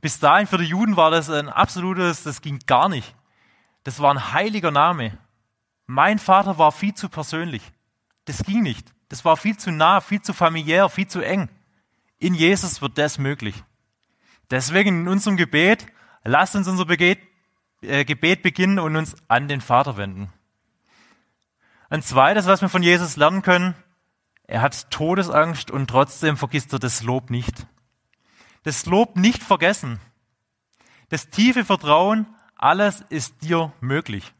Bis 0.00 0.18
dahin 0.18 0.46
für 0.46 0.58
die 0.58 0.64
Juden 0.64 0.96
war 0.96 1.10
das 1.10 1.30
ein 1.30 1.48
absolutes, 1.48 2.24
das 2.24 2.40
ging 2.40 2.58
gar 2.66 2.88
nicht. 2.88 3.14
Das 3.84 4.00
war 4.00 4.12
ein 4.12 4.32
heiliger 4.32 4.70
Name. 4.70 5.16
Mein 5.86 6.18
Vater 6.18 6.58
war 6.58 6.72
viel 6.72 6.94
zu 6.94 7.08
persönlich. 7.08 7.62
Das 8.24 8.42
ging 8.42 8.62
nicht. 8.62 8.92
Das 9.08 9.24
war 9.24 9.36
viel 9.36 9.56
zu 9.56 9.70
nah, 9.70 10.00
viel 10.00 10.22
zu 10.22 10.32
familiär, 10.32 10.88
viel 10.88 11.06
zu 11.06 11.20
eng. 11.20 11.48
In 12.18 12.34
Jesus 12.34 12.80
wird 12.80 12.98
das 12.98 13.18
möglich. 13.18 13.62
Deswegen 14.52 15.00
in 15.00 15.08
unserem 15.08 15.38
Gebet, 15.38 15.86
lasst 16.24 16.54
uns 16.54 16.68
unser 16.68 16.84
Gebet, 16.84 17.18
äh, 17.80 18.04
Gebet 18.04 18.42
beginnen 18.42 18.78
und 18.78 18.96
uns 18.96 19.16
an 19.26 19.48
den 19.48 19.62
Vater 19.62 19.96
wenden. 19.96 20.30
Ein 21.88 22.02
zweites, 22.02 22.46
was 22.46 22.60
wir 22.60 22.68
von 22.68 22.82
Jesus 22.82 23.16
lernen 23.16 23.40
können, 23.40 23.74
er 24.46 24.60
hat 24.60 24.90
Todesangst 24.90 25.70
und 25.70 25.88
trotzdem 25.88 26.36
vergisst 26.36 26.70
er 26.74 26.78
das 26.78 27.02
Lob 27.02 27.30
nicht. 27.30 27.66
Das 28.62 28.84
Lob 28.84 29.16
nicht 29.16 29.42
vergessen. 29.42 30.00
Das 31.08 31.30
tiefe 31.30 31.64
Vertrauen, 31.64 32.26
alles 32.54 33.02
ist 33.08 33.40
dir 33.40 33.72
möglich. 33.80 34.34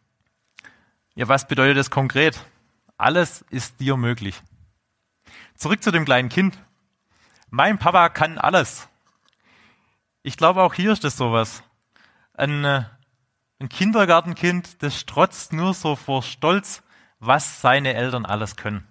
Ja, 1.15 1.27
was 1.29 1.49
bedeutet 1.49 1.79
das 1.79 1.91
konkret? 1.91 2.45
Alles 2.99 3.47
ist 3.49 3.81
dir 3.81 3.97
möglich. 3.97 4.43
Zurück 5.55 5.83
zu 5.83 5.91
dem 5.91 6.05
kleinen 6.05 6.29
Kind. 6.29 6.59
Mein 7.49 7.79
Papa 7.79 8.11
kann 8.11 8.37
alles. 8.37 8.91
Ich 10.23 10.37
glaube, 10.37 10.63
auch 10.63 10.75
hier 10.75 10.93
ist 10.93 11.03
das 11.03 11.17
sowas. 11.17 11.65
Ein, 12.35 12.65
äh, 12.65 12.85
ein 13.59 13.69
Kindergartenkind, 13.69 14.83
das 14.83 14.99
strotzt 14.99 15.53
nur 15.53 15.75
so 15.75 15.97
vor 15.97 16.23
Stolz, 16.23 16.83
was 17.19 17.61
seine 17.61 17.95
Eltern 17.95 18.25
alles 18.25 18.57
können. 18.57 18.87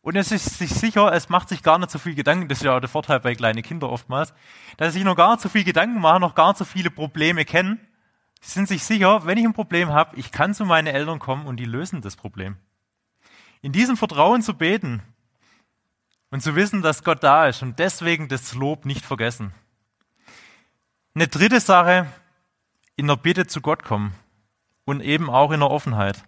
Und 0.00 0.16
es 0.16 0.30
ist 0.30 0.58
sich 0.58 0.70
sicher, 0.70 1.12
es 1.12 1.28
macht 1.28 1.48
sich 1.48 1.62
gar 1.62 1.78
nicht 1.78 1.90
so 1.90 1.98
viel 1.98 2.14
Gedanken, 2.14 2.48
das 2.48 2.58
ist 2.58 2.64
ja 2.64 2.76
auch 2.76 2.80
der 2.80 2.88
Vorteil 2.88 3.20
bei 3.20 3.34
kleinen 3.34 3.62
Kindern 3.62 3.90
oftmals, 3.90 4.32
dass 4.76 4.92
sie 4.92 5.00
sich 5.00 5.04
noch 5.04 5.16
gar 5.16 5.32
nicht 5.32 5.42
so 5.42 5.48
viel 5.48 5.64
Gedanken 5.64 6.00
machen, 6.00 6.20
noch 6.20 6.36
gar 6.36 6.48
nicht 6.48 6.58
so 6.58 6.64
viele 6.64 6.90
Probleme 6.90 7.44
kennen. 7.44 7.80
Sie 8.40 8.52
sind 8.52 8.68
sich 8.68 8.84
sicher, 8.84 9.26
wenn 9.26 9.36
ich 9.36 9.44
ein 9.44 9.54
Problem 9.54 9.90
habe, 9.90 10.16
ich 10.16 10.30
kann 10.30 10.54
zu 10.54 10.64
meinen 10.64 10.86
Eltern 10.86 11.18
kommen 11.18 11.46
und 11.46 11.56
die 11.56 11.64
lösen 11.64 12.02
das 12.02 12.14
Problem. 12.14 12.56
In 13.62 13.72
diesem 13.72 13.96
Vertrauen 13.96 14.42
zu 14.42 14.54
beten 14.54 15.02
und 16.30 16.40
zu 16.40 16.54
wissen, 16.54 16.82
dass 16.82 17.02
Gott 17.02 17.24
da 17.24 17.48
ist 17.48 17.62
und 17.62 17.80
deswegen 17.80 18.28
das 18.28 18.54
Lob 18.54 18.86
nicht 18.86 19.04
vergessen. 19.04 19.52
Eine 21.14 21.28
dritte 21.28 21.60
Sache, 21.60 22.06
in 22.96 23.06
der 23.06 23.16
Bitte 23.16 23.46
zu 23.46 23.60
Gott 23.60 23.84
kommen 23.84 24.14
und 24.84 25.00
eben 25.00 25.30
auch 25.30 25.52
in 25.52 25.60
der 25.60 25.70
Offenheit. 25.70 26.24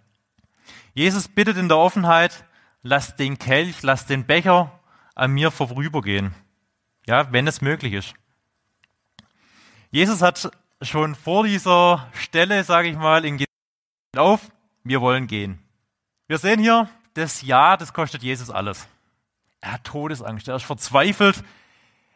Jesus 0.93 1.27
bittet 1.27 1.57
in 1.57 1.67
der 1.67 1.77
Offenheit, 1.77 2.45
lass 2.81 3.15
den 3.15 3.37
Kelch, 3.37 3.81
lass 3.83 4.05
den 4.05 4.25
Becher 4.25 4.79
an 5.15 5.31
mir 5.31 5.51
vorübergehen. 5.51 6.33
Ja, 7.07 7.31
wenn 7.31 7.47
es 7.47 7.61
möglich 7.61 7.93
ist. 7.93 8.13
Jesus 9.89 10.21
hat 10.21 10.51
schon 10.81 11.15
vor 11.15 11.43
dieser 11.43 12.09
Stelle, 12.13 12.63
sage 12.63 12.89
ich 12.89 12.95
mal, 12.95 13.25
in 13.25 13.43
auf, 14.15 14.51
wir 14.83 15.01
wollen 15.01 15.27
gehen. 15.27 15.59
Wir 16.27 16.37
sehen 16.37 16.59
hier, 16.59 16.89
das 17.13 17.41
Ja, 17.41 17.77
das 17.77 17.93
kostet 17.93 18.23
Jesus 18.23 18.49
alles. 18.49 18.87
Er 19.59 19.73
hat 19.73 19.83
Todesangst, 19.83 20.47
er 20.47 20.55
ist 20.55 20.65
verzweifelt, 20.65 21.43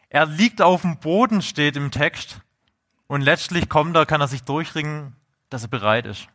er 0.08 0.26
liegt 0.26 0.62
auf 0.62 0.82
dem 0.82 0.98
Boden, 0.98 1.42
steht 1.42 1.76
im 1.76 1.90
Text, 1.90 2.40
und 3.06 3.20
letztlich 3.20 3.68
kommt 3.68 3.96
er, 3.96 4.06
kann 4.06 4.20
er 4.20 4.28
sich 4.28 4.42
durchringen, 4.42 5.14
dass 5.48 5.62
er 5.62 5.68
bereit 5.68 6.06
ist. 6.06 6.28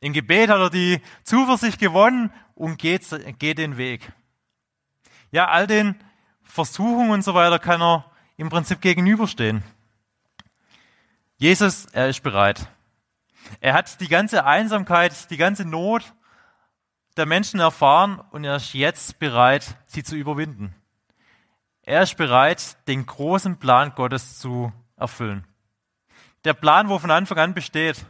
Im 0.00 0.12
Gebet 0.12 0.48
hat 0.50 0.58
er 0.58 0.70
die 0.70 1.00
Zuversicht 1.24 1.78
gewonnen 1.78 2.32
und 2.54 2.78
geht, 2.78 3.04
geht 3.38 3.58
den 3.58 3.76
Weg. 3.76 4.12
Ja, 5.30 5.48
all 5.48 5.66
den 5.66 5.94
Versuchungen 6.42 7.10
und 7.10 7.22
so 7.22 7.34
weiter 7.34 7.58
kann 7.58 7.82
er 7.82 8.10
im 8.36 8.48
Prinzip 8.48 8.80
gegenüberstehen. 8.80 9.62
Jesus, 11.36 11.86
er 11.86 12.08
ist 12.08 12.22
bereit. 12.22 12.68
Er 13.60 13.74
hat 13.74 14.00
die 14.00 14.08
ganze 14.08 14.44
Einsamkeit, 14.44 15.30
die 15.30 15.36
ganze 15.36 15.64
Not 15.64 16.14
der 17.16 17.26
Menschen 17.26 17.60
erfahren 17.60 18.20
und 18.30 18.44
er 18.44 18.56
ist 18.56 18.72
jetzt 18.72 19.18
bereit, 19.18 19.76
sie 19.86 20.02
zu 20.02 20.16
überwinden. 20.16 20.74
Er 21.82 22.02
ist 22.02 22.16
bereit, 22.16 22.76
den 22.88 23.04
großen 23.06 23.58
Plan 23.58 23.92
Gottes 23.94 24.38
zu 24.38 24.72
erfüllen. 24.96 25.46
Der 26.44 26.54
Plan, 26.54 26.88
wo 26.88 26.98
von 26.98 27.10
Anfang 27.10 27.38
an 27.38 27.54
besteht. 27.54 28.04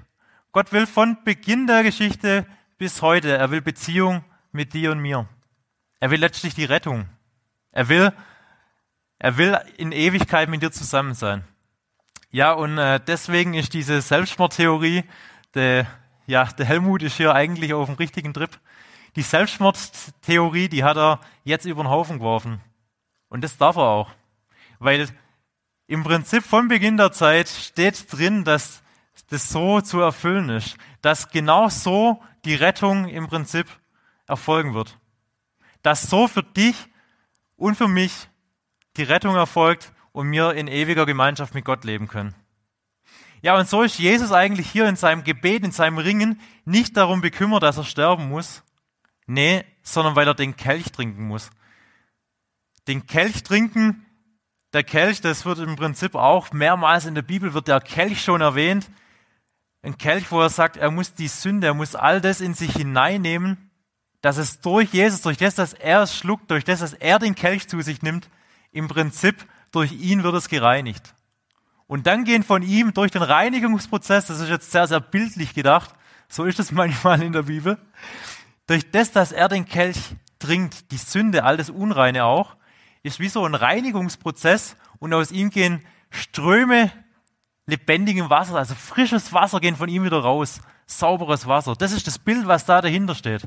Gott 0.52 0.72
will 0.72 0.86
von 0.86 1.22
Beginn 1.24 1.66
der 1.66 1.82
Geschichte 1.82 2.46
bis 2.78 3.02
heute, 3.02 3.36
er 3.36 3.50
will 3.50 3.60
Beziehung 3.60 4.24
mit 4.52 4.72
dir 4.72 4.92
und 4.92 5.00
mir. 5.00 5.28
Er 6.00 6.10
will 6.10 6.20
letztlich 6.20 6.54
die 6.54 6.64
Rettung. 6.64 7.08
Er 7.72 7.88
will, 7.88 8.12
er 9.18 9.36
will 9.36 9.58
in 9.76 9.92
Ewigkeit 9.92 10.48
mit 10.48 10.62
dir 10.62 10.72
zusammen 10.72 11.14
sein. 11.14 11.44
Ja, 12.30 12.52
und 12.52 12.78
äh, 12.78 13.00
deswegen 13.04 13.54
ist 13.54 13.74
diese 13.74 14.00
Selbstmordtheorie, 14.00 15.04
der, 15.54 15.86
ja, 16.26 16.44
der 16.44 16.66
Helmut 16.66 17.02
ist 17.02 17.16
hier 17.16 17.34
eigentlich 17.34 17.74
auf 17.74 17.86
dem 17.86 17.96
richtigen 17.96 18.32
Trip. 18.32 18.50
Die 19.16 19.22
Selbstmordtheorie, 19.22 20.68
die 20.68 20.84
hat 20.84 20.96
er 20.96 21.20
jetzt 21.42 21.66
über 21.66 21.82
den 21.82 21.90
Haufen 21.90 22.18
geworfen. 22.18 22.60
Und 23.28 23.42
das 23.42 23.58
darf 23.58 23.76
er 23.76 23.82
auch. 23.82 24.10
Weil 24.78 25.08
im 25.90 26.04
Prinzip 26.04 26.44
von 26.44 26.68
Beginn 26.68 26.96
der 26.96 27.10
Zeit 27.10 27.48
steht 27.48 28.12
drin, 28.12 28.44
dass 28.44 28.80
das 29.28 29.48
so 29.48 29.80
zu 29.80 29.98
erfüllen 29.98 30.48
ist, 30.48 30.76
dass 31.02 31.30
genau 31.30 31.68
so 31.68 32.22
die 32.44 32.54
Rettung 32.54 33.08
im 33.08 33.26
Prinzip 33.26 33.66
erfolgen 34.28 34.72
wird. 34.72 35.00
Dass 35.82 36.02
so 36.02 36.28
für 36.28 36.44
dich 36.44 36.76
und 37.56 37.74
für 37.74 37.88
mich 37.88 38.28
die 38.98 39.02
Rettung 39.02 39.34
erfolgt 39.34 39.92
und 40.12 40.30
wir 40.30 40.54
in 40.54 40.68
ewiger 40.68 41.06
Gemeinschaft 41.06 41.54
mit 41.54 41.64
Gott 41.64 41.82
leben 41.82 42.06
können. 42.06 42.36
Ja, 43.42 43.58
und 43.58 43.68
so 43.68 43.82
ist 43.82 43.98
Jesus 43.98 44.30
eigentlich 44.30 44.70
hier 44.70 44.88
in 44.88 44.94
seinem 44.94 45.24
Gebet, 45.24 45.64
in 45.64 45.72
seinem 45.72 45.98
Ringen 45.98 46.40
nicht 46.64 46.96
darum 46.96 47.20
bekümmert, 47.20 47.64
dass 47.64 47.78
er 47.78 47.84
sterben 47.84 48.28
muss. 48.28 48.62
Nee, 49.26 49.64
sondern 49.82 50.14
weil 50.14 50.28
er 50.28 50.34
den 50.34 50.54
Kelch 50.54 50.92
trinken 50.92 51.26
muss. 51.26 51.50
Den 52.86 53.08
Kelch 53.08 53.42
trinken, 53.42 54.06
der 54.72 54.84
Kelch, 54.84 55.20
das 55.20 55.44
wird 55.44 55.58
im 55.58 55.76
Prinzip 55.76 56.14
auch 56.14 56.52
mehrmals 56.52 57.06
in 57.06 57.14
der 57.14 57.22
Bibel 57.22 57.54
wird 57.54 57.68
der 57.68 57.80
Kelch 57.80 58.22
schon 58.22 58.40
erwähnt. 58.40 58.90
Ein 59.82 59.98
Kelch, 59.98 60.30
wo 60.30 60.40
er 60.40 60.50
sagt, 60.50 60.76
er 60.76 60.90
muss 60.90 61.14
die 61.14 61.28
Sünde, 61.28 61.68
er 61.68 61.74
muss 61.74 61.94
all 61.94 62.20
das 62.20 62.40
in 62.40 62.54
sich 62.54 62.72
hineinnehmen, 62.72 63.70
dass 64.20 64.36
es 64.36 64.60
durch 64.60 64.92
Jesus, 64.92 65.22
durch 65.22 65.38
das, 65.38 65.54
dass 65.54 65.72
er 65.72 66.02
es 66.02 66.16
schluckt, 66.16 66.50
durch 66.50 66.64
das, 66.64 66.80
dass 66.80 66.92
er 66.92 67.18
den 67.18 67.34
Kelch 67.34 67.68
zu 67.68 67.80
sich 67.80 68.02
nimmt, 68.02 68.28
im 68.70 68.88
Prinzip 68.88 69.46
durch 69.72 69.92
ihn 69.92 70.22
wird 70.22 70.34
es 70.34 70.48
gereinigt. 70.48 71.14
Und 71.86 72.06
dann 72.06 72.24
gehen 72.24 72.42
von 72.42 72.62
ihm 72.62 72.92
durch 72.92 73.10
den 73.10 73.22
Reinigungsprozess, 73.22 74.26
das 74.26 74.40
ist 74.40 74.48
jetzt 74.48 74.70
sehr, 74.70 74.86
sehr 74.86 75.00
bildlich 75.00 75.54
gedacht, 75.54 75.92
so 76.28 76.44
ist 76.44 76.60
es 76.60 76.70
manchmal 76.72 77.22
in 77.22 77.32
der 77.32 77.42
Bibel, 77.42 77.78
durch 78.66 78.88
das, 78.92 79.10
dass 79.10 79.32
er 79.32 79.48
den 79.48 79.64
Kelch 79.64 79.98
trinkt, 80.38 80.92
die 80.92 80.98
Sünde, 80.98 81.42
all 81.42 81.56
das 81.56 81.70
Unreine 81.70 82.24
auch, 82.24 82.56
ist 83.02 83.20
wie 83.20 83.28
so 83.28 83.44
ein 83.44 83.54
Reinigungsprozess 83.54 84.76
und 84.98 85.14
aus 85.14 85.32
ihm 85.32 85.50
gehen 85.50 85.84
Ströme 86.10 86.92
lebendigem 87.66 88.30
Wasser, 88.30 88.56
also 88.56 88.74
frisches 88.74 89.32
Wasser 89.32 89.60
gehen 89.60 89.76
von 89.76 89.88
ihm 89.88 90.04
wieder 90.04 90.20
raus, 90.20 90.60
sauberes 90.86 91.46
Wasser. 91.46 91.74
Das 91.76 91.92
ist 91.92 92.06
das 92.06 92.18
Bild, 92.18 92.46
was 92.46 92.64
da 92.64 92.80
dahinter 92.80 93.14
steht. 93.14 93.42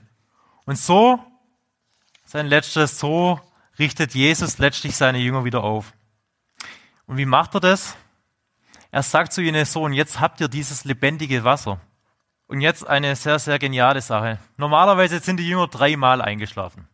Und 0.66 0.78
so, 0.78 1.20
sein 2.26 2.48
letztes, 2.48 3.00
so 3.00 3.40
richtet 3.78 4.14
Jesus 4.16 4.58
letztlich 4.58 4.96
seine 4.96 5.20
Jünger 5.20 5.44
wieder 5.44 5.64
auf. 5.64 5.94
Und 7.06 7.18
wie 7.18 7.26
macht 7.26 7.54
er 7.56 7.60
das? 7.60 7.98
Er 8.92 9.04
sagt 9.04 9.34
zu 9.34 9.42
ihnen 9.42 9.66
so, 9.66 9.84
und 9.84 9.94
jetzt 9.94 10.20
habt 10.20 10.40
ihr 10.40 10.48
dieses 10.48 10.86
lebendige 10.86 11.44
Wasser. 11.44 11.82
Und 12.48 12.62
jetzt 12.62 12.88
eine 12.88 13.16
sehr, 13.16 13.40
sehr 13.40 13.60
geniale 13.60 14.02
Sache. 14.02 14.40
Normalerweise 14.58 15.20
sind 15.20 15.38
die 15.38 15.48
Jünger 15.48 15.68
dreimal 15.68 16.22
eingeschlafen. 16.22 16.88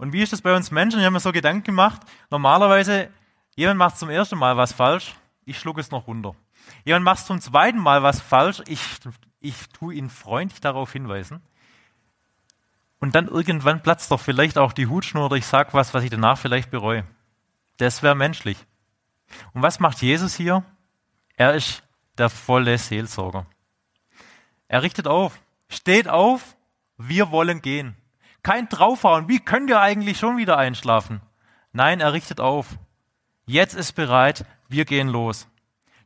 Und 0.00 0.14
wie 0.14 0.22
ist 0.22 0.32
das 0.32 0.40
bei 0.40 0.56
uns 0.56 0.70
Menschen? 0.70 0.98
Ich 0.98 1.04
habe 1.04 1.12
mir 1.12 1.20
so 1.20 1.30
Gedanken 1.30 1.62
gemacht. 1.62 2.00
Normalerweise, 2.30 3.10
jemand 3.54 3.76
macht 3.76 3.98
zum 3.98 4.08
ersten 4.08 4.38
Mal 4.38 4.56
was 4.56 4.72
falsch, 4.72 5.14
ich 5.44 5.58
schlug 5.58 5.76
es 5.76 5.90
noch 5.90 6.06
runter. 6.06 6.34
Jemand 6.86 7.04
macht 7.04 7.26
zum 7.26 7.38
zweiten 7.38 7.78
Mal 7.78 8.02
was 8.02 8.18
falsch, 8.18 8.62
ich, 8.66 8.80
ich 9.40 9.68
tue 9.68 9.92
ihn 9.92 10.08
freundlich 10.08 10.62
darauf 10.62 10.90
hinweisen. 10.90 11.42
Und 12.98 13.14
dann 13.14 13.28
irgendwann 13.28 13.82
platzt 13.82 14.10
doch 14.10 14.20
vielleicht 14.20 14.56
auch 14.56 14.72
die 14.72 14.86
Hutschnur 14.86 15.26
oder 15.26 15.36
ich 15.36 15.44
sage 15.44 15.74
was, 15.74 15.92
was 15.92 16.02
ich 16.02 16.08
danach 16.08 16.38
vielleicht 16.38 16.70
bereue. 16.70 17.04
Das 17.76 18.02
wäre 18.02 18.14
menschlich. 18.14 18.56
Und 19.52 19.60
was 19.60 19.80
macht 19.80 20.00
Jesus 20.00 20.34
hier? 20.34 20.64
Er 21.36 21.52
ist 21.52 21.82
der 22.16 22.30
volle 22.30 22.78
Seelsorger. 22.78 23.44
Er 24.66 24.82
richtet 24.82 25.06
auf, 25.06 25.42
steht 25.68 26.08
auf, 26.08 26.56
wir 26.96 27.30
wollen 27.30 27.60
gehen. 27.60 27.99
Kein 28.42 28.68
draufhauen, 28.68 29.28
wie 29.28 29.40
könnt 29.40 29.70
ihr 29.70 29.80
eigentlich 29.80 30.18
schon 30.18 30.36
wieder 30.36 30.56
einschlafen? 30.56 31.20
Nein, 31.72 32.00
er 32.00 32.12
richtet 32.12 32.40
auf. 32.40 32.78
Jetzt 33.46 33.74
ist 33.74 33.92
bereit, 33.92 34.44
wir 34.68 34.84
gehen 34.84 35.08
los. 35.08 35.46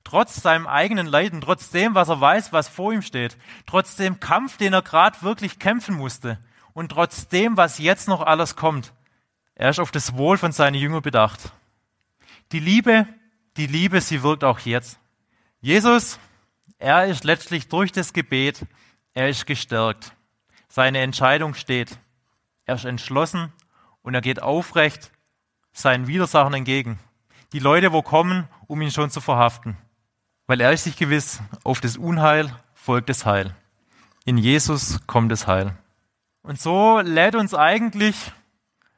Trotz 0.03 0.37
seinem 0.37 0.67
eigenen 0.67 1.07
Leiden, 1.07 1.41
trotz 1.41 1.71
dem, 1.71 1.95
was 1.95 2.09
er 2.09 2.21
weiß, 2.21 2.53
was 2.53 2.69
vor 2.69 2.93
ihm 2.93 3.03
steht, 3.03 3.37
trotz 3.67 3.97
dem 3.97 4.21
Kampf, 4.21 4.57
den 4.59 4.73
er 4.73 4.83
gerade 4.83 5.23
wirklich 5.23 5.59
kämpfen 5.59 5.95
musste 5.95 6.39
und 6.75 6.91
trotz 6.91 7.29
dem, 7.29 7.57
was 7.57 7.79
jetzt 7.79 8.09
noch 8.09 8.21
alles 8.21 8.57
kommt, 8.57 8.93
er 9.55 9.71
ist 9.71 9.79
auf 9.79 9.93
das 9.93 10.17
Wohl 10.17 10.37
von 10.37 10.53
seinen 10.53 10.75
Jüngern 10.75 11.03
bedacht. 11.03 11.53
Die 12.53 12.59
Liebe, 12.59 13.07
die 13.57 13.67
Liebe, 13.67 14.01
sie 14.01 14.23
wirkt 14.23 14.45
auch 14.45 14.59
jetzt. 14.61 14.99
Jesus 15.61 16.19
er 16.79 17.07
ist 17.07 17.25
letztlich 17.25 17.69
durch 17.69 17.93
das 17.93 18.13
Gebet, 18.13 18.67
er 19.15 19.31
ist 19.31 19.47
gestärkt. 19.47 20.13
Seine 20.69 20.99
Entscheidung 20.99 21.55
steht. 21.55 21.99
Er 22.65 22.77
ist 22.77 22.85
entschlossen 22.85 23.53
und 24.03 24.15
er 24.15 24.21
geht 24.21 24.43
aufrecht 24.43 25.11
seinen 25.73 26.07
Widersachern 26.07 26.55
entgegen. 26.55 26.99
Die 27.53 27.59
Leute, 27.59 27.93
wo 27.93 28.03
kommen, 28.03 28.49
um 28.67 28.81
ihn 28.81 28.91
schon 28.91 29.11
zu 29.11 29.21
verhaften. 29.21 29.77
Weil 30.47 30.61
er 30.61 30.73
ist 30.73 30.85
sich 30.85 30.97
gewiss, 30.97 31.41
auf 31.63 31.81
das 31.81 31.97
Unheil 31.97 32.55
folgt 32.75 33.09
das 33.09 33.27
Heil. 33.27 33.55
In 34.25 34.39
Jesus 34.39 35.01
kommt 35.07 35.33
das 35.33 35.47
Heil. 35.47 35.77
Und 36.43 36.61
so 36.61 37.01
lädt 37.01 37.35
uns 37.35 37.55
eigentlich, 37.55 38.33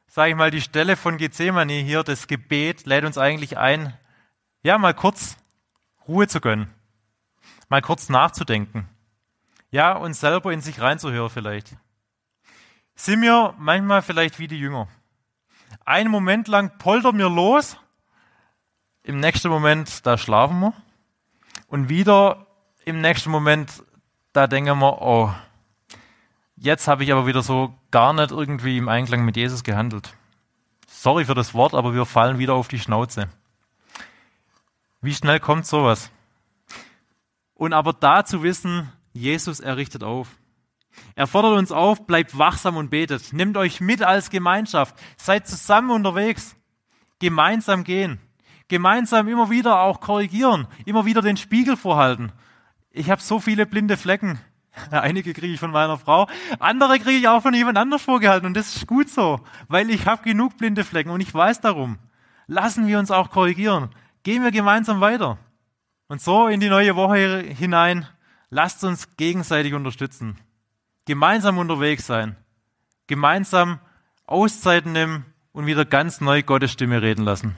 sage 0.07 0.31
ich 0.31 0.35
mal, 0.35 0.51
die 0.51 0.61
Stelle 0.61 0.95
von 0.95 1.17
Gethsemane 1.17 1.73
hier, 1.73 2.03
das 2.03 2.27
Gebet, 2.27 2.85
lädt 2.85 3.05
uns 3.05 3.17
eigentlich 3.17 3.57
ein, 3.57 3.93
ja, 4.63 4.77
mal 4.77 4.93
kurz 4.93 5.37
Ruhe 6.07 6.27
zu 6.27 6.41
gönnen 6.41 6.73
mal 7.69 7.81
kurz 7.81 8.09
nachzudenken. 8.09 8.87
Ja, 9.71 9.93
und 9.93 10.13
selber 10.13 10.53
in 10.53 10.61
sich 10.61 10.79
reinzuhören 10.79 11.29
vielleicht. 11.29 11.75
Sind 12.97 13.21
wir 13.21 13.53
manchmal 13.59 14.01
vielleicht 14.01 14.39
wie 14.39 14.47
die 14.47 14.59
Jünger. 14.59 14.87
Einen 15.85 16.09
Moment 16.09 16.47
lang 16.47 16.77
poltern 16.79 17.17
wir 17.19 17.29
los, 17.29 17.77
im 19.03 19.19
nächsten 19.19 19.49
Moment, 19.49 20.05
da 20.05 20.17
schlafen 20.17 20.59
wir. 20.59 20.73
Und 21.67 21.89
wieder 21.89 22.47
im 22.85 22.99
nächsten 22.99 23.29
Moment, 23.29 23.83
da 24.33 24.47
denken 24.47 24.79
wir, 24.79 25.01
oh, 25.01 25.31
jetzt 26.55 26.87
habe 26.87 27.03
ich 27.03 27.11
aber 27.11 27.27
wieder 27.27 27.43
so 27.43 27.73
gar 27.91 28.13
nicht 28.13 28.31
irgendwie 28.31 28.77
im 28.77 28.89
Einklang 28.89 29.23
mit 29.23 29.37
Jesus 29.37 29.63
gehandelt. 29.63 30.13
Sorry 30.87 31.23
für 31.23 31.35
das 31.35 31.53
Wort, 31.53 31.75
aber 31.75 31.93
wir 31.93 32.05
fallen 32.05 32.39
wieder 32.39 32.55
auf 32.55 32.67
die 32.67 32.79
Schnauze. 32.79 33.29
Wie 35.01 35.13
schnell 35.13 35.39
kommt 35.39 35.67
sowas? 35.67 36.09
Und 37.53 37.73
aber 37.73 37.93
da 37.93 38.25
zu 38.25 38.41
wissen, 38.41 38.91
Jesus 39.13 39.59
errichtet 39.59 40.03
auf. 40.03 40.29
Er 41.15 41.27
fordert 41.27 41.57
uns 41.57 41.71
auf, 41.71 42.05
bleibt 42.05 42.37
wachsam 42.37 42.77
und 42.77 42.89
betet. 42.89 43.33
Nehmt 43.33 43.57
euch 43.57 43.81
mit 43.81 44.03
als 44.03 44.29
Gemeinschaft. 44.29 44.95
Seid 45.17 45.47
zusammen 45.47 45.91
unterwegs. 45.91 46.55
Gemeinsam 47.19 47.83
gehen. 47.83 48.19
Gemeinsam 48.67 49.27
immer 49.27 49.49
wieder 49.49 49.81
auch 49.81 49.99
korrigieren. 50.01 50.67
Immer 50.85 51.05
wieder 51.05 51.21
den 51.21 51.37
Spiegel 51.37 51.77
vorhalten. 51.77 52.31
Ich 52.91 53.09
habe 53.09 53.21
so 53.21 53.39
viele 53.39 53.65
blinde 53.65 53.97
Flecken. 53.97 54.39
Einige 54.91 55.33
kriege 55.33 55.53
ich 55.53 55.59
von 55.59 55.71
meiner 55.71 55.97
Frau, 55.97 56.27
andere 56.59 56.99
kriege 56.99 57.17
ich 57.17 57.27
auch 57.27 57.41
von 57.41 57.53
jemand 57.53 57.77
anders 57.77 58.01
vorgehalten. 58.01 58.45
Und 58.45 58.55
das 58.55 58.75
ist 58.75 58.87
gut 58.87 59.09
so, 59.09 59.39
weil 59.67 59.89
ich 59.89 60.05
habe 60.05 60.23
genug 60.23 60.57
blinde 60.57 60.83
Flecken 60.83 61.09
und 61.09 61.21
ich 61.21 61.33
weiß 61.33 61.61
darum. 61.61 61.97
Lassen 62.47 62.87
wir 62.87 62.99
uns 62.99 63.11
auch 63.11 63.29
korrigieren. 63.29 63.89
Gehen 64.23 64.43
wir 64.43 64.51
gemeinsam 64.51 65.01
weiter. 65.01 65.37
Und 66.07 66.21
so 66.21 66.47
in 66.47 66.59
die 66.59 66.69
neue 66.69 66.95
Woche 66.95 67.39
hinein, 67.41 68.07
lasst 68.49 68.83
uns 68.83 69.17
gegenseitig 69.17 69.73
unterstützen. 69.73 70.37
Gemeinsam 71.07 71.57
unterwegs 71.57 72.05
sein. 72.05 72.35
Gemeinsam 73.07 73.79
Auszeiten 74.27 74.91
nehmen 74.91 75.25
und 75.53 75.65
wieder 75.65 75.85
ganz 75.85 76.21
neu 76.21 76.43
Gottes 76.43 76.71
Stimme 76.71 77.01
reden 77.01 77.23
lassen. 77.23 77.55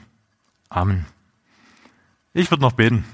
Amen. 0.70 1.04
Ich 2.32 2.50
würde 2.50 2.62
noch 2.62 2.72
beten. 2.72 3.04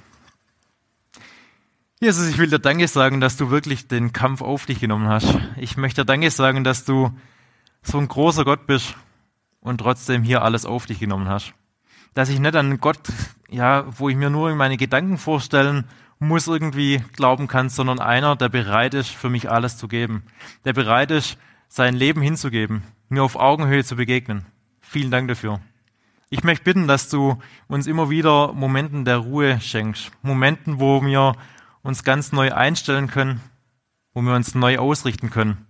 Jesus, 2.00 2.28
ich 2.28 2.38
will 2.38 2.48
dir 2.48 2.58
Danke 2.58 2.86
sagen, 2.86 3.20
dass 3.20 3.36
du 3.36 3.50
wirklich 3.50 3.88
den 3.88 4.12
Kampf 4.12 4.42
auf 4.42 4.66
dich 4.66 4.78
genommen 4.78 5.08
hast. 5.08 5.34
Ich 5.56 5.76
möchte 5.76 6.02
dir 6.02 6.06
Danke 6.06 6.30
sagen, 6.30 6.62
dass 6.62 6.84
du 6.84 7.10
so 7.82 7.98
ein 7.98 8.06
großer 8.06 8.44
Gott 8.44 8.66
bist 8.66 8.94
und 9.60 9.78
trotzdem 9.78 10.22
hier 10.22 10.42
alles 10.42 10.66
auf 10.66 10.86
dich 10.86 11.00
genommen 11.00 11.28
hast 11.28 11.54
dass 12.16 12.30
ich 12.30 12.40
nicht 12.40 12.56
an 12.56 12.80
Gott, 12.80 12.98
ja, 13.50 13.84
wo 13.98 14.08
ich 14.08 14.16
mir 14.16 14.30
nur 14.30 14.52
meine 14.54 14.78
Gedanken 14.78 15.18
vorstellen 15.18 15.84
muss, 16.18 16.46
irgendwie 16.46 17.02
glauben 17.12 17.46
kann, 17.46 17.68
sondern 17.68 18.00
einer, 18.00 18.36
der 18.36 18.48
bereit 18.48 18.94
ist, 18.94 19.10
für 19.10 19.28
mich 19.28 19.50
alles 19.50 19.76
zu 19.76 19.88
geben. 19.88 20.24
Der 20.64 20.72
bereit 20.72 21.10
ist, 21.10 21.38
sein 21.68 21.94
Leben 21.94 22.22
hinzugeben, 22.22 22.82
mir 23.08 23.22
auf 23.22 23.36
Augenhöhe 23.36 23.84
zu 23.84 23.96
begegnen. 23.96 24.46
Vielen 24.80 25.10
Dank 25.10 25.28
dafür. 25.28 25.60
Ich 26.28 26.42
möchte 26.42 26.64
bitten, 26.64 26.88
dass 26.88 27.08
du 27.08 27.38
uns 27.68 27.86
immer 27.86 28.10
wieder 28.10 28.52
Momenten 28.52 29.04
der 29.04 29.18
Ruhe 29.18 29.60
schenkst. 29.60 30.10
Momenten, 30.22 30.80
wo 30.80 31.00
wir 31.04 31.36
uns 31.82 32.02
ganz 32.02 32.32
neu 32.32 32.52
einstellen 32.52 33.08
können, 33.08 33.40
wo 34.12 34.22
wir 34.22 34.34
uns 34.34 34.54
neu 34.54 34.78
ausrichten 34.78 35.30
können, 35.30 35.66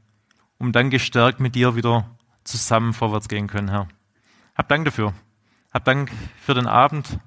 um 0.59 0.73
dann 0.73 0.91
gestärkt 0.91 1.41
mit 1.41 1.55
dir 1.55 1.77
wieder 1.77 2.09
zusammen 2.45 2.95
vorwärts 2.95 3.29
gehen 3.29 3.49
können, 3.49 3.69
Herr. 3.69 3.89
Hab 4.55 4.69
Dank 4.69 4.87
dafür. 4.87 5.13
Hab 5.75 5.85
Dank 5.85 6.11
für 6.41 6.55
den 6.55 6.67
Abend. 6.67 7.19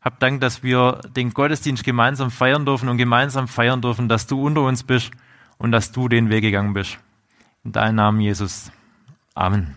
Hab 0.00 0.18
Dank, 0.20 0.40
dass 0.40 0.62
wir 0.62 1.00
den 1.14 1.34
Gottesdienst 1.34 1.84
gemeinsam 1.84 2.30
feiern 2.30 2.64
dürfen 2.64 2.88
und 2.88 2.96
gemeinsam 2.96 3.48
feiern 3.48 3.82
dürfen, 3.82 4.08
dass 4.08 4.26
du 4.26 4.44
unter 4.46 4.62
uns 4.62 4.82
bist 4.82 5.10
und 5.58 5.72
dass 5.72 5.92
du 5.92 6.08
den 6.08 6.30
Weg 6.30 6.42
gegangen 6.42 6.72
bist. 6.72 6.98
In 7.64 7.72
deinem 7.72 7.96
Namen, 7.96 8.20
Jesus. 8.20 8.72
Amen. 9.34 9.76